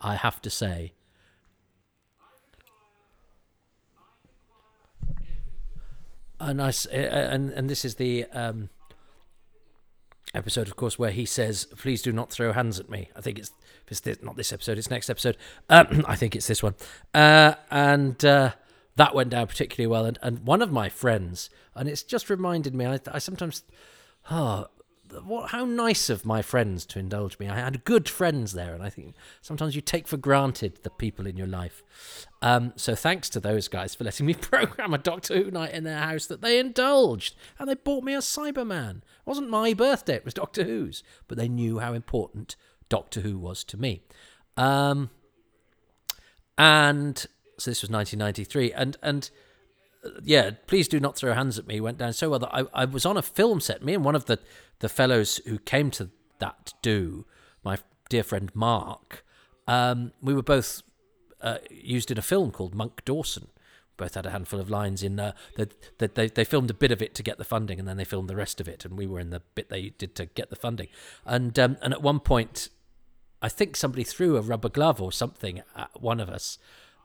I 0.00 0.16
have 0.16 0.42
to 0.42 0.50
say. 0.50 0.92
And 6.38 6.60
I 6.60 6.72
and 6.92 7.50
and 7.52 7.70
this 7.70 7.86
is 7.86 7.94
the 7.94 8.26
um, 8.32 8.68
episode, 10.34 10.68
of 10.68 10.76
course, 10.76 10.98
where 10.98 11.10
he 11.10 11.24
says, 11.24 11.66
"Please 11.76 12.02
do 12.02 12.12
not 12.12 12.30
throw 12.30 12.52
hands 12.52 12.78
at 12.80 12.90
me." 12.90 13.10
I 13.16 13.20
think 13.20 13.38
it's, 13.38 13.52
it's 13.88 14.00
this, 14.00 14.22
not 14.22 14.36
this 14.36 14.52
episode; 14.52 14.78
it's 14.78 14.90
next 14.90 15.10
episode. 15.10 15.36
Um, 15.68 16.04
I 16.08 16.16
think 16.16 16.34
it's 16.36 16.46
this 16.46 16.62
one, 16.62 16.74
uh, 17.14 17.54
and 17.70 18.22
uh, 18.24 18.52
that 18.96 19.14
went 19.14 19.30
down 19.30 19.46
particularly 19.46 19.86
well. 19.86 20.06
And, 20.06 20.18
and 20.22 20.40
one 20.40 20.62
of 20.62 20.70
my 20.70 20.88
friends, 20.88 21.50
and 21.74 21.88
it's 21.88 22.02
just 22.02 22.30
reminded 22.30 22.74
me. 22.74 22.86
I, 22.86 23.00
I 23.10 23.18
sometimes, 23.18 23.62
oh, 24.30 24.66
what 25.24 25.50
how 25.50 25.64
nice 25.64 26.10
of 26.10 26.24
my 26.24 26.42
friends 26.42 26.84
to 26.86 26.98
indulge 26.98 27.38
me. 27.38 27.48
I 27.48 27.56
had 27.56 27.84
good 27.84 28.08
friends 28.08 28.52
there, 28.52 28.74
and 28.74 28.82
I 28.82 28.90
think 28.90 29.14
sometimes 29.42 29.74
you 29.74 29.80
take 29.80 30.08
for 30.08 30.16
granted 30.16 30.80
the 30.82 30.90
people 30.90 31.26
in 31.26 31.36
your 31.36 31.46
life. 31.46 31.82
Um, 32.42 32.72
so 32.76 32.94
thanks 32.94 33.28
to 33.30 33.40
those 33.40 33.68
guys 33.68 33.94
for 33.94 34.04
letting 34.04 34.26
me 34.26 34.34
program 34.40 34.94
a 34.94 34.98
Doctor 34.98 35.36
Who 35.36 35.50
night 35.50 35.72
in 35.72 35.84
their 35.84 36.00
house 36.00 36.26
that 36.26 36.40
they 36.40 36.58
indulged, 36.58 37.34
and 37.58 37.68
they 37.68 37.74
bought 37.74 38.04
me 38.04 38.14
a 38.14 38.18
Cyberman. 38.18 38.98
It 38.98 39.26
wasn't 39.26 39.50
my 39.50 39.74
birthday; 39.74 40.16
it 40.16 40.24
was 40.24 40.34
Doctor 40.34 40.64
Who's, 40.64 41.02
but 41.28 41.38
they 41.38 41.48
knew 41.48 41.78
how 41.78 41.92
important 41.92 42.56
Doctor 42.88 43.20
Who 43.20 43.38
was 43.38 43.64
to 43.64 43.76
me. 43.76 44.02
Um, 44.56 45.10
and 46.56 47.18
so 47.58 47.70
this 47.70 47.82
was 47.82 47.90
1993, 47.90 48.72
and 48.72 48.96
and 49.02 49.30
yeah, 50.22 50.50
please 50.66 50.88
do 50.88 51.00
not 51.00 51.16
throw 51.16 51.32
hands 51.32 51.58
at 51.58 51.66
me. 51.66 51.80
Went 51.80 51.98
down 51.98 52.12
so 52.12 52.30
well 52.30 52.38
that 52.38 52.54
I, 52.54 52.64
I 52.72 52.84
was 52.84 53.06
on 53.06 53.16
a 53.16 53.22
film 53.22 53.60
set. 53.60 53.84
Me 53.84 53.94
and 53.94 54.04
one 54.04 54.14
of 54.14 54.26
the 54.26 54.38
the 54.80 54.88
fellows 54.88 55.40
who 55.46 55.58
came 55.58 55.90
to 55.92 56.10
that 56.38 56.74
do, 56.82 57.26
my 57.62 57.78
dear 58.08 58.22
friend 58.22 58.50
Mark, 58.54 59.24
um, 59.66 60.12
we 60.20 60.34
were 60.34 60.42
both 60.42 60.82
uh, 61.40 61.58
used 61.70 62.10
in 62.10 62.18
a 62.18 62.22
film 62.22 62.50
called 62.50 62.74
Monk 62.74 63.04
Dawson. 63.04 63.48
Both 63.96 64.14
had 64.14 64.26
a 64.26 64.30
handful 64.30 64.58
of 64.58 64.68
lines 64.68 65.04
in 65.04 65.20
uh, 65.20 65.32
that. 65.56 65.98
That 65.98 66.16
they 66.16 66.28
they 66.28 66.44
filmed 66.44 66.70
a 66.70 66.74
bit 66.74 66.90
of 66.90 67.00
it 67.00 67.14
to 67.14 67.22
get 67.22 67.38
the 67.38 67.44
funding, 67.44 67.78
and 67.78 67.86
then 67.86 67.96
they 67.96 68.04
filmed 68.04 68.28
the 68.28 68.36
rest 68.36 68.60
of 68.60 68.68
it, 68.68 68.84
and 68.84 68.98
we 68.98 69.06
were 69.06 69.20
in 69.20 69.30
the 69.30 69.42
bit 69.54 69.68
they 69.68 69.90
did 69.90 70.16
to 70.16 70.26
get 70.26 70.50
the 70.50 70.56
funding. 70.56 70.88
And 71.24 71.56
um, 71.58 71.76
and 71.80 71.92
at 71.92 72.02
one 72.02 72.18
point, 72.18 72.70
I 73.40 73.48
think 73.48 73.76
somebody 73.76 74.04
threw 74.04 74.36
a 74.36 74.40
rubber 74.40 74.68
glove 74.68 75.00
or 75.00 75.12
something 75.12 75.62
at 75.76 76.00
one 76.00 76.18
of 76.18 76.28
us, 76.28 76.58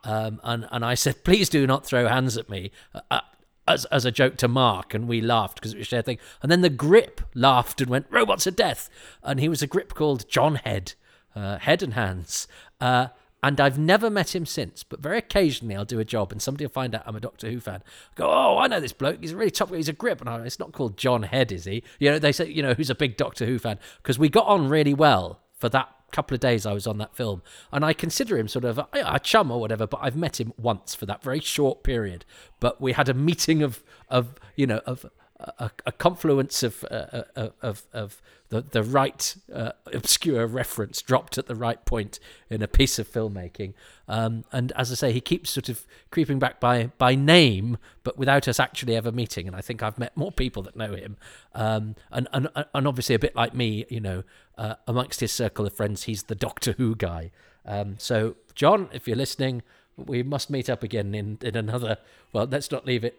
um, 0.04 0.40
and 0.44 0.68
and 0.72 0.86
I 0.86 0.96
said, 0.96 1.24
please 1.24 1.50
do 1.50 1.66
not 1.68 1.86
throw 1.86 2.08
hands 2.08 2.38
at 2.38 2.50
me. 2.50 2.72
Uh, 3.12 3.22
as, 3.70 3.86
as 3.86 4.04
a 4.04 4.12
joke 4.12 4.36
to 4.38 4.48
Mark, 4.48 4.94
and 4.96 5.08
we 5.08 5.22
laughed 5.22 5.56
because 5.56 5.74
it 5.74 5.78
was 5.78 5.86
a 5.86 5.90
shared 5.90 6.06
thing. 6.06 6.18
And 6.42 6.52
then 6.52 6.62
the 6.62 6.72
grip 6.72 7.22
laughed 7.36 7.80
and 7.80 7.90
went, 7.90 8.08
Robots 8.10 8.48
of 8.48 8.56
Death. 8.56 8.90
And 9.22 9.40
he 9.40 9.48
was 9.48 9.62
a 9.62 9.68
grip 9.68 9.94
called 9.94 10.28
John 10.28 10.56
Head, 10.56 10.94
uh, 11.36 11.60
Head 11.60 11.84
and 11.84 11.94
Hands. 11.94 12.48
Uh, 12.82 13.10
and 13.42 13.62
I've 13.62 13.80
never 13.80 14.10
met 14.10 14.36
him 14.36 14.46
since, 14.46 14.84
but 14.84 15.00
very 15.00 15.20
occasionally 15.20 15.76
I'll 15.76 15.86
do 15.86 16.00
a 16.00 16.06
job 16.06 16.32
and 16.32 16.42
somebody 16.42 16.66
will 16.66 16.72
find 16.72 16.94
out 16.94 17.04
I'm 17.06 17.16
a 17.16 17.22
Doctor 17.22 17.50
Who 17.50 17.60
fan. 17.60 17.82
I 17.86 18.16
go, 18.16 18.30
oh, 18.30 18.58
I 18.58 18.68
know 18.68 18.82
this 18.82 18.92
bloke. 18.92 19.22
He's 19.22 19.32
a 19.32 19.38
really 19.38 19.52
top. 19.52 19.74
He's 19.74 19.88
a 19.88 19.94
grip, 19.94 20.20
and 20.20 20.30
I, 20.30 20.42
it's 20.42 20.60
not 20.60 20.74
called 20.74 20.98
John 20.98 21.24
Head, 21.24 21.52
is 21.52 21.64
he? 21.64 21.84
You 22.00 22.12
know, 22.12 22.20
they 22.20 22.34
say, 22.34 22.50
you 22.50 22.62
know, 22.62 22.74
who's 22.74 22.90
a 22.90 22.96
big 22.96 23.16
Doctor 23.16 23.46
Who 23.46 23.58
fan 23.58 23.80
because 23.98 24.20
we 24.20 24.28
got 24.28 24.48
on 24.48 24.68
really 24.68 24.94
well 24.94 25.40
for 25.54 25.70
that 25.70 25.90
couple 26.12 26.36
of 26.36 26.42
days 26.42 26.66
I 26.66 26.74
was 26.74 26.88
on 26.88 26.98
that 26.98 27.16
film, 27.16 27.42
and 27.72 27.84
I 27.86 27.94
consider 27.94 28.38
him 28.38 28.48
sort 28.48 28.66
of 28.66 28.78
a, 28.78 28.88
a, 28.94 29.20
chum 29.20 29.52
or 29.52 29.60
whatever. 29.60 29.88
But 29.88 30.00
I've 30.02 30.16
met 30.16 30.40
him 30.40 30.54
once 30.58 30.96
for 30.96 31.06
that 31.06 31.24
very 31.24 31.40
short 31.40 31.84
period. 31.84 32.26
But 32.60 32.82
we 32.82 32.94
had 32.94 33.10
a 33.10 33.14
meeting 33.14 33.62
of 33.64 33.84
of 34.10 34.36
you 34.56 34.68
know 34.68 34.82
of 34.86 35.06
a, 35.40 35.72
a 35.86 35.92
confluence 35.92 36.64
of, 36.64 36.84
uh, 36.92 37.24
uh 37.36 37.50
of 37.62 37.84
of 37.94 38.22
the 38.50 38.62
the 38.62 38.84
right 38.84 39.36
uh, 39.54 39.72
obscure 39.94 40.46
reference 40.48 41.02
dropped 41.02 41.38
at 41.38 41.48
the 41.48 41.56
right 41.56 41.84
point 41.86 42.20
in 42.50 42.62
a 42.62 42.68
piece 42.68 43.00
of 43.00 43.08
filmmaking. 43.08 43.74
Um, 44.08 44.44
and 44.52 44.72
as 44.74 44.92
I 44.92 44.96
say, 44.96 45.12
he 45.12 45.22
keeps 45.22 45.50
sort 45.52 45.70
of 45.70 45.86
creeping 46.12 46.40
back 46.40 46.60
by 46.60 46.92
by 46.98 47.16
name, 47.16 47.78
but 48.04 48.18
without 48.18 48.48
us 48.48 48.60
actually 48.60 48.96
ever 48.96 49.12
meeting. 49.12 49.48
And 49.48 49.56
I 49.56 49.62
think 49.62 49.82
I've 49.82 50.00
met 50.00 50.18
more 50.18 50.32
people 50.32 50.64
that 50.64 50.76
know 50.76 50.94
him. 50.94 51.18
Um, 51.54 51.96
and 52.12 52.28
and 52.34 52.50
and 52.74 52.88
obviously 52.88 53.16
a 53.16 53.20
bit 53.20 53.36
like 53.36 53.54
me, 53.54 53.86
you 53.90 54.02
know, 54.02 54.24
uh, 54.58 54.76
amongst 54.88 55.20
his 55.20 55.32
circle 55.32 55.66
of 55.66 55.74
friends, 55.74 56.04
he's 56.04 56.24
the 56.24 56.36
Doctor 56.36 56.74
Who 56.74 56.96
guy. 56.96 57.32
Um, 57.66 57.96
so 57.98 58.36
John, 58.56 58.90
if 58.92 59.08
you're 59.08 59.18
listening, 59.18 59.62
we 59.96 60.24
must 60.24 60.50
meet 60.50 60.70
up 60.70 60.84
again 60.84 61.14
in 61.16 61.38
in 61.42 61.56
another. 61.56 61.98
Well, 62.34 62.48
let's 62.50 62.72
not 62.72 62.86
leave 62.86 63.04
it. 63.04 63.18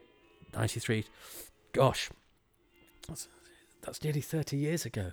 Ninety 0.52 0.80
three 0.80 1.04
gosh, 1.72 2.10
that's, 3.08 3.28
that's 3.82 4.02
nearly 4.02 4.20
30 4.20 4.56
years 4.56 4.84
ago. 4.84 5.12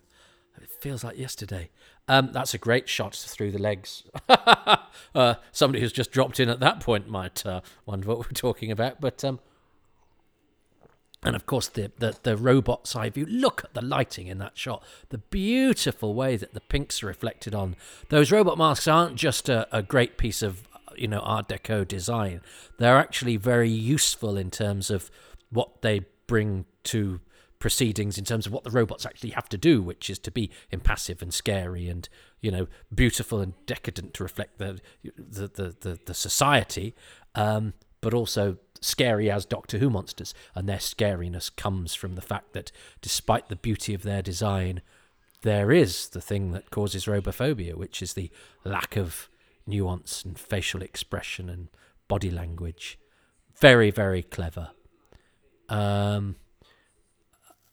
It 0.61 0.69
feels 0.81 1.03
like 1.03 1.17
yesterday. 1.17 1.69
Um, 2.07 2.31
that's 2.31 2.53
a 2.53 2.57
great 2.57 2.89
shot 2.89 3.15
through 3.15 3.51
the 3.51 3.59
legs. 3.59 4.03
uh, 5.15 5.35
somebody 5.51 5.81
who's 5.81 5.91
just 5.91 6.11
dropped 6.11 6.39
in 6.39 6.49
at 6.49 6.59
that 6.61 6.79
point 6.79 7.07
might 7.07 7.45
uh, 7.45 7.61
wonder 7.85 8.07
what 8.07 8.17
we're 8.19 8.29
talking 8.33 8.71
about. 8.71 8.99
But 8.99 9.23
um, 9.23 9.39
and 11.23 11.35
of 11.35 11.45
course 11.45 11.67
the, 11.67 11.91
the 11.97 12.15
the 12.23 12.37
robot 12.37 12.87
side 12.87 13.15
view. 13.15 13.25
Look 13.25 13.63
at 13.63 13.73
the 13.73 13.83
lighting 13.83 14.27
in 14.27 14.37
that 14.39 14.57
shot. 14.57 14.83
The 15.09 15.17
beautiful 15.17 16.13
way 16.13 16.37
that 16.37 16.53
the 16.53 16.61
pinks 16.61 17.03
are 17.03 17.07
reflected 17.07 17.53
on 17.53 17.75
those 18.09 18.31
robot 18.31 18.57
masks 18.57 18.87
aren't 18.87 19.15
just 19.15 19.49
a, 19.49 19.67
a 19.75 19.83
great 19.83 20.17
piece 20.17 20.41
of 20.41 20.67
you 20.95 21.07
know 21.07 21.19
Art 21.19 21.49
Deco 21.49 21.87
design. 21.87 22.41
They're 22.77 22.97
actually 22.97 23.37
very 23.37 23.69
useful 23.69 24.37
in 24.37 24.51
terms 24.51 24.89
of 24.89 25.11
what 25.49 25.81
they 25.81 26.05
bring 26.27 26.65
to 26.83 27.21
proceedings 27.59 28.17
in 28.17 28.25
terms 28.25 28.45
of 28.45 28.53
what 28.53 28.63
the 28.63 28.69
robots 28.69 29.05
actually 29.05 29.31
have 29.31 29.49
to 29.49 29.57
do, 29.57 29.81
which 29.81 30.09
is 30.09 30.19
to 30.19 30.31
be 30.31 30.51
impassive 30.71 31.21
and 31.21 31.33
scary 31.33 31.87
and 31.87 32.07
you 32.41 32.51
know 32.51 32.67
beautiful 32.93 33.39
and 33.39 33.53
decadent 33.65 34.13
to 34.13 34.23
reflect 34.23 34.57
the 34.57 34.79
the 35.03 35.47
the 35.47 35.75
the, 35.79 35.99
the 36.05 36.13
society, 36.13 36.95
um, 37.35 37.73
but 38.01 38.13
also 38.13 38.57
scary 38.79 39.29
as 39.31 39.45
Doctor 39.45 39.79
Who 39.79 39.89
monsters, 39.89 40.33
and 40.53 40.69
their 40.69 40.77
scariness 40.77 41.53
comes 41.55 41.95
from 41.95 42.15
the 42.15 42.21
fact 42.21 42.53
that 42.53 42.71
despite 43.01 43.49
the 43.49 43.55
beauty 43.55 43.93
of 43.93 44.03
their 44.03 44.21
design, 44.21 44.81
there 45.41 45.71
is 45.71 46.09
the 46.09 46.21
thing 46.21 46.51
that 46.51 46.69
causes 46.69 47.05
robophobia, 47.05 47.75
which 47.75 48.01
is 48.01 48.13
the 48.13 48.29
lack 48.63 48.95
of 48.95 49.29
nuance 49.65 50.23
and 50.23 50.39
facial 50.39 50.81
expression 50.81 51.49
and 51.49 51.69
body 52.07 52.29
language. 52.29 52.99
Very 53.59 53.89
very 53.89 54.21
clever. 54.21 54.69
Um, 55.69 56.35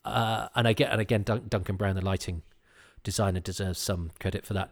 uh, 0.05 0.49
and 0.55 0.69
I 0.69 0.73
get, 0.73 0.91
and 0.93 1.01
again, 1.01 1.23
Dun- 1.23 1.47
Duncan 1.49 1.77
Brown, 1.77 1.95
the 1.95 2.05
lighting 2.05 2.43
designer, 3.03 3.41
deserves 3.41 3.79
some 3.79 4.11
credit 4.21 4.45
for 4.47 4.55
that. 4.55 4.71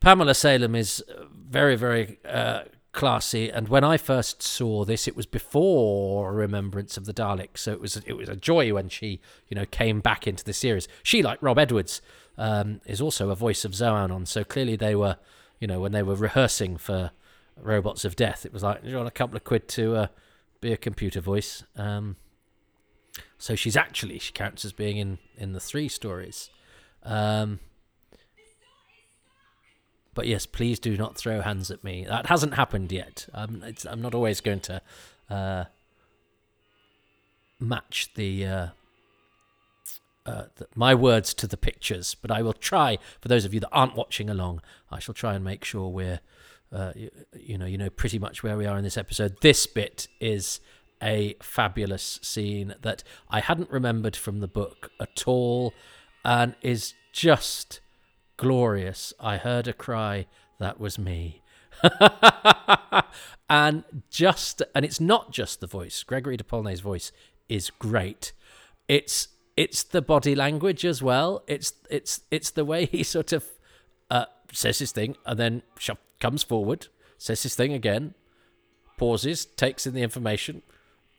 Pamela 0.00 0.34
Salem 0.34 0.74
is 0.74 1.02
very, 1.32 1.76
very 1.76 2.18
uh, 2.24 2.64
classy. 2.94 3.50
And 3.50 3.68
when 3.68 3.84
I 3.84 3.98
first 3.98 4.42
saw 4.42 4.84
this, 4.84 5.06
it 5.06 5.14
was 5.14 5.26
before 5.26 6.32
Remembrance 6.32 6.96
of 6.96 7.04
the 7.04 7.12
Daleks, 7.12 7.58
so 7.58 7.72
it 7.72 7.80
was 7.80 7.96
it 8.06 8.14
was 8.14 8.28
a 8.28 8.36
joy 8.36 8.72
when 8.72 8.88
she 8.88 9.20
you 9.48 9.54
know 9.54 9.66
came 9.66 10.00
back 10.00 10.26
into 10.26 10.44
the 10.44 10.54
series. 10.54 10.88
She, 11.02 11.22
like 11.22 11.42
Rob 11.42 11.58
Edwards, 11.58 12.00
um, 12.38 12.80
is 12.86 13.00
also 13.02 13.28
a 13.30 13.34
voice 13.34 13.64
of 13.64 13.72
Xoanon. 13.72 14.26
So 14.26 14.44
clearly 14.44 14.76
they 14.76 14.94
were, 14.94 15.18
you 15.60 15.66
know, 15.66 15.80
when 15.80 15.92
they 15.92 16.02
were 16.02 16.14
rehearsing 16.14 16.78
for 16.78 17.10
Robots 17.60 18.04
of 18.04 18.16
Death, 18.16 18.46
it 18.46 18.52
was 18.52 18.62
like 18.62 18.80
you 18.84 18.96
want 18.96 19.08
a 19.08 19.12
couple 19.12 19.36
of 19.36 19.44
quid 19.44 19.68
to 19.68 19.96
uh, 19.96 20.06
be 20.60 20.72
a 20.72 20.76
computer 20.78 21.20
voice. 21.20 21.64
Um, 21.76 22.16
so 23.38 23.54
she's 23.54 23.76
actually 23.76 24.18
she 24.18 24.32
counts 24.32 24.64
as 24.64 24.72
being 24.72 24.96
in 24.96 25.18
in 25.36 25.52
the 25.52 25.60
three 25.60 25.88
stories. 25.88 26.50
Um, 27.02 27.60
but 30.14 30.26
yes, 30.26 30.46
please 30.46 30.78
do 30.78 30.96
not 30.96 31.16
throw 31.16 31.40
hands 31.40 31.70
at 31.70 31.82
me. 31.82 32.06
That 32.08 32.26
hasn't 32.26 32.54
happened 32.54 32.92
yet. 32.92 33.28
Um, 33.34 33.62
I'm 33.88 34.00
not 34.00 34.14
always 34.14 34.40
going 34.40 34.60
to 34.60 34.80
uh, 35.28 35.64
match 37.58 38.10
the, 38.14 38.46
uh, 38.46 38.66
uh, 40.24 40.44
the, 40.56 40.68
my 40.74 40.94
words 40.94 41.34
to 41.34 41.46
the 41.46 41.56
pictures, 41.56 42.14
but 42.14 42.30
I 42.30 42.42
will 42.42 42.52
try. 42.52 42.98
For 43.20 43.28
those 43.28 43.44
of 43.44 43.52
you 43.52 43.60
that 43.60 43.70
aren't 43.72 43.96
watching 43.96 44.30
along, 44.30 44.62
I 44.90 45.00
shall 45.00 45.14
try 45.14 45.34
and 45.34 45.44
make 45.44 45.64
sure 45.64 45.88
we're, 45.88 46.20
uh, 46.72 46.92
you, 46.94 47.10
you 47.38 47.58
know, 47.58 47.66
you 47.66 47.76
know 47.76 47.90
pretty 47.90 48.18
much 48.18 48.42
where 48.42 48.56
we 48.56 48.66
are 48.66 48.78
in 48.78 48.84
this 48.84 48.96
episode. 48.96 49.40
This 49.40 49.66
bit 49.66 50.06
is 50.20 50.60
a 51.02 51.36
fabulous 51.42 52.18
scene 52.22 52.74
that 52.82 53.02
I 53.28 53.40
hadn't 53.40 53.70
remembered 53.70 54.16
from 54.16 54.40
the 54.40 54.48
book 54.48 54.90
at 55.00 55.24
all, 55.26 55.74
and 56.24 56.54
is 56.62 56.94
just 57.12 57.80
glorious. 58.36 59.12
I 59.20 59.36
heard 59.36 59.68
a 59.68 59.72
cry. 59.72 60.26
That 60.58 60.80
was 60.80 60.98
me. 60.98 61.42
and 63.50 63.84
just 64.10 64.62
and 64.74 64.84
it's 64.84 65.00
not 65.00 65.32
just 65.32 65.60
the 65.60 65.66
voice. 65.66 66.02
Gregory 66.02 66.36
de 66.36 66.44
voice 66.44 67.12
is 67.48 67.70
great. 67.70 68.32
It's 68.88 69.28
it's 69.56 69.82
the 69.82 70.02
body 70.02 70.34
language 70.34 70.84
as 70.84 71.02
well. 71.02 71.42
It's 71.46 71.72
it's 71.90 72.20
it's 72.30 72.50
the 72.50 72.64
way 72.64 72.86
he 72.86 73.02
sort 73.02 73.32
of 73.32 73.44
uh, 74.10 74.26
says 74.52 74.78
his 74.78 74.92
thing 74.92 75.16
and 75.26 75.38
then 75.38 75.62
comes 76.20 76.42
forward, 76.42 76.88
says 77.18 77.42
his 77.42 77.54
thing 77.54 77.72
again, 77.72 78.14
pauses, 78.96 79.44
takes 79.44 79.86
in 79.86 79.94
the 79.94 80.02
information, 80.02 80.62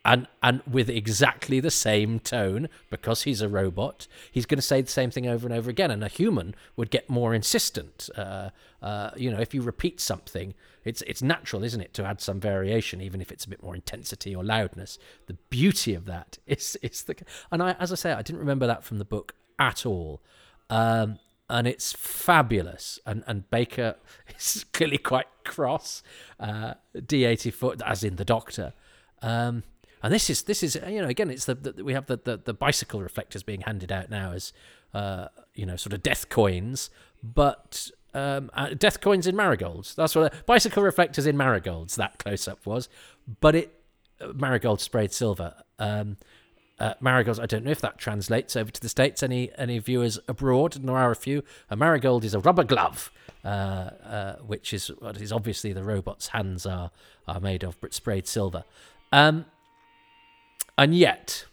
and 0.06 0.28
and 0.42 0.62
with 0.70 0.90
exactly 0.90 1.60
the 1.60 1.72
same 1.72 2.20
tone 2.20 2.70
because 2.90 3.24
he's 3.24 3.42
a 3.42 3.50
robot 3.50 4.08
he's 4.32 4.46
going 4.46 4.58
to 4.58 4.62
say 4.62 4.80
the 4.82 4.90
same 4.90 5.12
thing 5.12 5.28
over 5.28 5.46
and 5.48 5.54
over 5.54 5.70
again 5.70 5.92
and 5.92 6.04
a 6.04 6.08
human 6.08 6.56
would 6.76 6.90
get 6.90 7.10
more 7.10 7.34
insistent 7.34 8.10
uh, 8.16 8.50
uh, 8.82 9.10
you 9.18 9.30
know 9.30 9.40
if 9.40 9.54
you 9.54 9.62
repeat 9.62 10.00
something 10.00 10.54
it's 10.86 11.02
it's 11.08 11.22
natural 11.22 11.64
isn't 11.64 11.82
it 11.82 11.94
to 11.94 12.06
add 12.06 12.22
some 12.22 12.40
variation 12.40 13.02
even 13.02 13.20
if 13.20 13.32
it's 13.32 13.46
a 13.46 13.50
bit 13.50 13.62
more 13.62 13.76
intensity 13.76 14.34
or 14.34 14.44
loudness 14.44 14.98
the 15.26 15.34
beauty 15.50 15.94
of 15.94 16.06
that 16.06 16.38
is 16.48 16.78
is 16.82 17.04
the 17.04 17.16
and 17.52 17.62
i 17.62 17.72
as 17.80 17.92
i 17.92 17.96
say 17.96 18.14
i 18.14 18.22
didn't 18.22 18.40
remember 18.40 18.68
that 18.68 18.84
from 18.84 19.00
the 19.00 19.06
book 19.06 19.34
at 19.60 19.86
all 19.86 20.22
um, 20.70 21.20
and 21.50 21.68
it's 21.68 21.94
fabulous. 21.94 23.00
And 23.06 23.24
and 23.28 23.50
Baker 23.50 23.96
is 24.38 24.66
clearly 24.74 24.98
quite 24.98 25.28
cross. 25.44 26.02
Uh, 26.40 26.76
D84, 26.96 27.82
as 27.84 28.04
in 28.04 28.16
the 28.16 28.26
Doctor. 28.26 28.74
Um, 29.22 29.64
and 30.06 30.14
this 30.14 30.30
is 30.30 30.44
this 30.44 30.62
is 30.62 30.78
you 30.88 31.02
know 31.02 31.08
again 31.08 31.32
it's 31.32 31.46
the, 31.46 31.56
the 31.56 31.84
we 31.84 31.94
have 31.94 32.06
the, 32.06 32.18
the, 32.24 32.38
the 32.38 32.54
bicycle 32.54 33.02
reflectors 33.02 33.42
being 33.42 33.62
handed 33.62 33.92
out 33.92 34.08
now 34.08 34.34
as 34.34 34.54
uh, 34.94 35.30
you 35.56 35.66
know 35.66 35.76
sort 35.76 35.94
of 35.94 36.04
death 36.04 36.30
coins, 36.30 36.92
but 37.24 37.90
um, 38.14 38.52
uh, 38.54 38.70
death 38.78 39.02
coins 39.02 39.26
in 39.26 39.36
marigolds. 39.36 39.96
That's 39.96 40.16
what 40.16 40.32
uh, 40.32 40.38
bicycle 40.46 40.84
reflectors 40.84 41.26
in 41.26 41.36
marigolds. 41.36 41.96
That 41.96 42.20
close 42.20 42.48
up 42.48 42.68
was, 42.68 42.88
but 43.42 43.56
it 43.56 43.80
uh, 44.22 44.28
marigold 44.34 44.80
sprayed 44.80 45.12
silver. 45.12 45.56
Um, 45.80 46.18
uh, 46.80 46.94
marigolds. 47.00 47.40
I 47.40 47.48
don't 47.48 47.64
know 47.64 47.72
if 47.72 47.82
that 47.82 47.98
translates 47.98 48.56
over 48.56 48.70
to 48.70 48.82
the 48.82 48.90
states. 48.90 49.24
Any 49.24 49.50
any 49.58 49.80
viewers 49.80 50.20
abroad? 50.28 50.76
And 50.76 50.88
there 50.88 50.98
are 50.98 51.10
a 51.10 51.16
few. 51.16 51.44
A 51.72 51.76
marigold 51.76 52.24
is 52.24 52.36
a 52.36 52.40
rubber 52.40 52.64
glove, 52.64 53.12
uh, 53.44 53.48
uh, 53.48 54.36
which 54.46 54.72
is 54.72 54.90
what 55.00 55.20
is 55.20 55.32
obviously 55.32 55.74
the 55.74 55.84
robot's 55.84 56.28
hands 56.28 56.68
are 56.68 56.92
are 57.28 57.40
made 57.40 57.64
of, 57.64 57.82
but 57.82 57.96
sprayed 57.96 58.28
silver. 58.28 58.66
Um, 59.12 59.46
and 60.78 60.96
yet, 60.96 61.46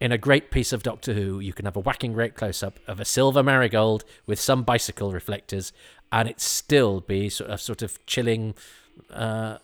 in 0.00 0.12
a 0.12 0.18
great 0.18 0.50
piece 0.50 0.72
of 0.72 0.82
Doctor 0.82 1.14
Who, 1.14 1.40
you 1.40 1.52
can 1.52 1.64
have 1.64 1.76
a 1.76 1.80
whacking 1.80 2.12
great 2.12 2.34
close 2.34 2.62
up 2.62 2.78
of 2.86 3.00
a 3.00 3.04
silver 3.04 3.42
marigold 3.42 4.04
with 4.26 4.40
some 4.40 4.62
bicycle 4.62 5.12
reflectors, 5.12 5.72
and 6.10 6.28
it 6.28 6.40
still 6.40 7.00
be 7.00 7.28
sort 7.28 7.50
of, 7.50 7.60
sort 7.60 7.82
of 7.82 8.04
chilling 8.06 8.54
uh, 9.10 9.58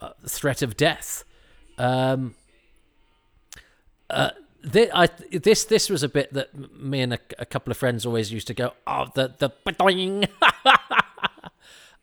uh, 0.00 0.10
threat 0.26 0.62
of 0.62 0.76
death. 0.76 1.24
Um, 1.76 2.34
uh, 4.08 4.30
this, 4.62 4.90
I, 4.94 5.08
this 5.30 5.64
this 5.64 5.90
was 5.90 6.02
a 6.02 6.08
bit 6.08 6.32
that 6.32 6.54
me 6.80 7.00
and 7.00 7.14
a, 7.14 7.18
a, 7.38 7.44
couple 7.44 7.70
of 7.70 7.76
friends 7.76 8.06
always 8.06 8.32
used 8.32 8.46
to 8.46 8.54
go, 8.54 8.72
oh, 8.86 9.08
the 9.14 9.34
the 9.38 9.50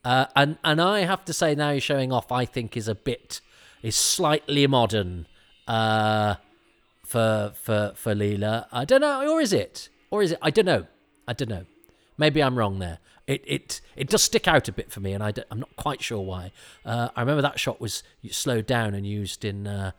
uh, 0.05 0.25
and 0.35 0.57
and 0.63 0.81
I 0.81 0.99
have 0.99 1.25
to 1.25 1.33
say 1.33 1.55
now, 1.55 1.71
you're 1.71 1.81
showing 1.81 2.11
off, 2.11 2.31
I 2.31 2.45
think 2.45 2.77
is 2.77 2.87
a 2.87 2.95
bit 2.95 3.41
is 3.81 3.95
slightly 3.95 4.67
modern 4.67 5.25
uh, 5.71 6.35
for 7.05 7.53
for 7.55 7.93
for 7.95 8.13
Leela. 8.13 8.67
I 8.71 8.83
don't 8.85 9.01
know, 9.01 9.31
or 9.31 9.41
is 9.41 9.53
it? 9.53 9.89
Or 10.09 10.21
is 10.21 10.33
it? 10.33 10.39
I 10.41 10.49
don't 10.49 10.65
know. 10.65 10.87
I 11.27 11.33
don't 11.33 11.49
know. 11.49 11.65
Maybe 12.17 12.43
I'm 12.43 12.57
wrong 12.57 12.79
there. 12.79 12.99
It 13.25 13.41
it 13.47 13.81
it 13.95 14.09
does 14.09 14.21
stick 14.21 14.47
out 14.47 14.67
a 14.67 14.73
bit 14.73 14.91
for 14.91 14.99
me, 14.99 15.13
and 15.13 15.23
I 15.23 15.33
am 15.49 15.59
not 15.59 15.73
quite 15.77 16.01
sure 16.01 16.19
why. 16.21 16.51
Uh, 16.85 17.09
I 17.15 17.21
remember 17.21 17.41
that 17.41 17.59
shot 17.59 17.79
was 17.79 18.03
slowed 18.29 18.65
down 18.65 18.93
and 18.93 19.07
used 19.07 19.45
in. 19.45 19.67
Uh, 19.67 19.91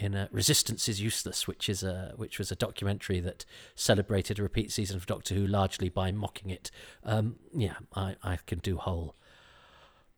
in 0.00 0.14
uh, 0.14 0.28
Resistance 0.30 0.88
is 0.88 1.00
Useless, 1.00 1.48
which 1.48 1.68
is 1.68 1.82
a 1.82 2.12
which 2.14 2.38
was 2.38 2.52
a 2.52 2.54
documentary 2.54 3.18
that 3.18 3.44
celebrated 3.74 4.38
a 4.38 4.44
repeat 4.44 4.70
season 4.70 4.96
of 4.96 5.06
Doctor 5.06 5.34
Who 5.34 5.44
largely 5.44 5.88
by 5.88 6.12
mocking 6.12 6.50
it. 6.50 6.70
Um, 7.02 7.34
yeah, 7.52 7.78
I, 7.96 8.14
I 8.22 8.38
can 8.46 8.60
do 8.60 8.76
whole 8.76 9.16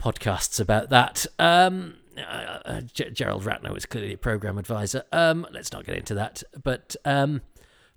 podcasts 0.00 0.58
about 0.58 0.90
that. 0.90 1.26
Um, 1.38 1.96
uh, 2.16 2.58
uh, 2.64 2.80
G- 2.80 3.10
Gerald 3.10 3.44
Ratner 3.44 3.72
was 3.72 3.86
clearly 3.86 4.14
a 4.14 4.18
program 4.18 4.58
advisor. 4.58 5.04
Um, 5.12 5.46
let's 5.52 5.72
not 5.72 5.84
get 5.84 5.96
into 5.96 6.14
that. 6.14 6.42
But 6.62 6.96
um, 7.04 7.42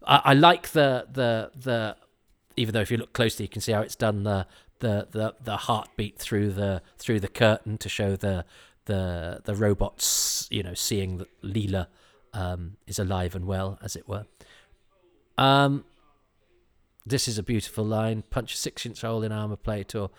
I-, 0.05 0.21
I, 0.25 0.33
like 0.33 0.69
the 0.69 1.07
the 1.11 1.51
the. 1.55 1.95
Even 2.55 2.73
though 2.73 2.81
if 2.81 2.91
you 2.91 2.97
look 2.97 3.13
closely, 3.13 3.45
you 3.45 3.49
can 3.49 3.61
see 3.61 3.71
how 3.71 3.81
it's 3.81 3.95
done 3.95 4.23
the 4.23 4.45
the 4.79 5.07
the, 5.09 5.35
the 5.43 5.57
heartbeat 5.57 6.19
through 6.19 6.51
the 6.51 6.81
through 6.97 7.19
the 7.19 7.27
curtain 7.27 7.77
to 7.79 7.89
show 7.89 8.15
the 8.15 8.45
the 8.85 9.41
the 9.43 9.55
robots. 9.55 10.47
You 10.51 10.63
know, 10.63 10.73
seeing 10.73 11.17
that 11.17 11.41
Leela 11.41 11.87
um, 12.33 12.77
is 12.85 12.99
alive 12.99 13.35
and 13.35 13.45
well, 13.45 13.79
as 13.81 13.95
it 13.95 14.07
were. 14.07 14.25
Um, 15.37 15.85
this 17.05 17.27
is 17.27 17.37
a 17.37 17.43
beautiful 17.43 17.83
line. 17.83 18.23
Punch 18.29 18.53
a 18.53 18.57
six-inch 18.57 19.01
hole 19.01 19.23
in 19.23 19.31
armor 19.31 19.55
plate, 19.55 19.95
or 19.95 20.11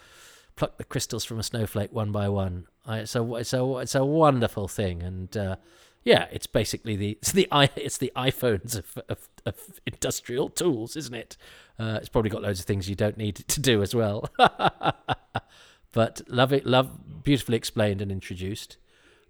pluck 0.56 0.78
the 0.78 0.84
crystals 0.84 1.24
from 1.24 1.38
a 1.38 1.42
snowflake 1.42 1.92
one 1.92 2.12
by 2.12 2.28
one. 2.28 2.66
It's 2.86 3.16
a 3.16 3.34
it's 3.34 3.52
a 3.52 3.76
it's 3.78 3.94
a 3.94 4.04
wonderful 4.04 4.68
thing, 4.68 5.02
and 5.02 5.36
uh, 5.36 5.56
yeah, 6.04 6.26
it's 6.30 6.46
basically 6.46 6.96
the 6.96 7.10
it's 7.22 7.32
the 7.32 7.48
it's 7.76 7.98
the 7.98 8.12
iPhones 8.14 8.76
of, 8.76 8.98
of, 9.08 9.28
of 9.46 9.80
industrial 9.86 10.48
tools, 10.48 10.96
isn't 10.96 11.14
it? 11.14 11.36
Uh, 11.78 11.98
it's 11.98 12.08
probably 12.08 12.30
got 12.30 12.42
loads 12.42 12.60
of 12.60 12.66
things 12.66 12.88
you 12.88 12.94
don't 12.94 13.16
need 13.16 13.36
to 13.36 13.60
do 13.60 13.82
as 13.82 13.94
well. 13.94 14.28
but 15.92 16.20
love 16.28 16.52
it, 16.52 16.66
love 16.66 17.22
beautifully 17.24 17.56
explained 17.56 18.00
and 18.00 18.12
introduced. 18.12 18.76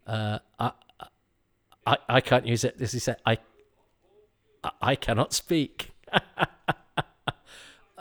Uh, 0.06 0.40
I, 0.58 0.72
I 1.87 1.96
I 2.08 2.20
can't 2.20 2.46
use 2.46 2.64
it. 2.64 2.78
This 2.78 2.92
is 2.94 3.08
I 3.24 3.38
I 4.82 4.96
cannot 4.96 5.32
speak. 5.32 5.92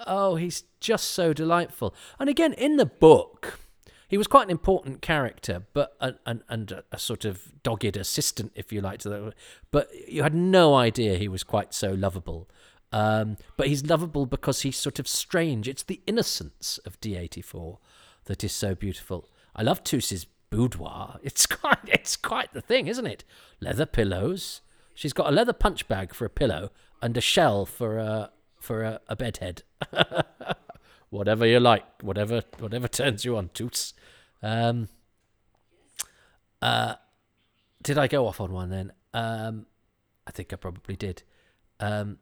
oh, 0.07 0.35
he's 0.35 0.63
just 0.79 1.11
so 1.11 1.33
delightful. 1.33 1.93
And 2.19 2.29
again, 2.29 2.53
in 2.53 2.77
the 2.77 2.85
book, 2.85 3.59
he 4.07 4.17
was 4.17 4.27
quite 4.27 4.43
an 4.43 4.51
important 4.51 5.01
character, 5.01 5.65
but 5.73 5.97
and 6.25 6.43
and 6.47 6.71
a, 6.71 6.83
a, 6.91 6.99
sort 6.99 7.25
of 7.25 7.63
dogged 7.63 7.97
assistant, 7.97 8.51
if 8.55 8.71
you 8.71 8.81
like, 8.81 8.99
to. 8.99 9.33
But 9.71 9.89
you 10.07 10.23
had 10.23 10.35
no 10.35 10.75
idea 10.75 11.17
he 11.17 11.27
was 11.27 11.43
quite 11.43 11.73
so 11.73 11.91
lovable. 11.91 12.49
Um, 12.91 13.37
but 13.57 13.67
he's 13.67 13.83
lovable 13.83 14.27
because 14.27 14.61
he's 14.61 14.77
sort 14.77 14.99
of 14.99 15.07
strange. 15.07 15.67
It's 15.67 15.81
the 15.81 15.99
innocence 16.05 16.79
of 16.85 17.01
D84 17.01 17.79
that 18.25 18.43
is 18.43 18.53
so 18.53 18.75
beautiful. 18.75 19.29
I 19.55 19.63
love 19.63 19.83
Toos's 19.83 20.27
boudoir. 20.51 21.19
It's 21.23 21.47
quite 21.47 21.79
it's 21.87 22.15
quite 22.15 22.53
the 22.53 22.61
thing, 22.61 22.85
isn't 22.87 23.07
it? 23.07 23.23
Leather 23.59 23.87
pillows. 23.87 24.61
She's 24.93 25.13
got 25.13 25.27
a 25.27 25.31
leather 25.31 25.53
punch 25.53 25.87
bag 25.87 26.13
for 26.13 26.25
a 26.25 26.29
pillow 26.29 26.69
and 27.01 27.17
a 27.17 27.21
shell 27.21 27.65
for 27.65 27.97
a 27.97 28.29
for 28.63 28.83
a, 28.83 29.01
a 29.07 29.15
bedhead. 29.15 29.63
whatever 31.09 31.45
you 31.45 31.59
like, 31.59 31.83
whatever 32.01 32.43
whatever 32.59 32.87
turns 32.87 33.25
you 33.25 33.35
on, 33.37 33.49
Toots. 33.53 33.93
Um, 34.41 34.87
uh, 36.61 36.95
did 37.83 37.97
I 37.97 38.07
go 38.07 38.25
off 38.25 38.39
on 38.39 38.53
one 38.53 38.69
then? 38.69 38.93
Um, 39.13 39.65
I 40.25 40.31
think 40.31 40.53
I 40.53 40.55
probably 40.55 40.95
did. 40.95 41.23
Um, 41.79 42.19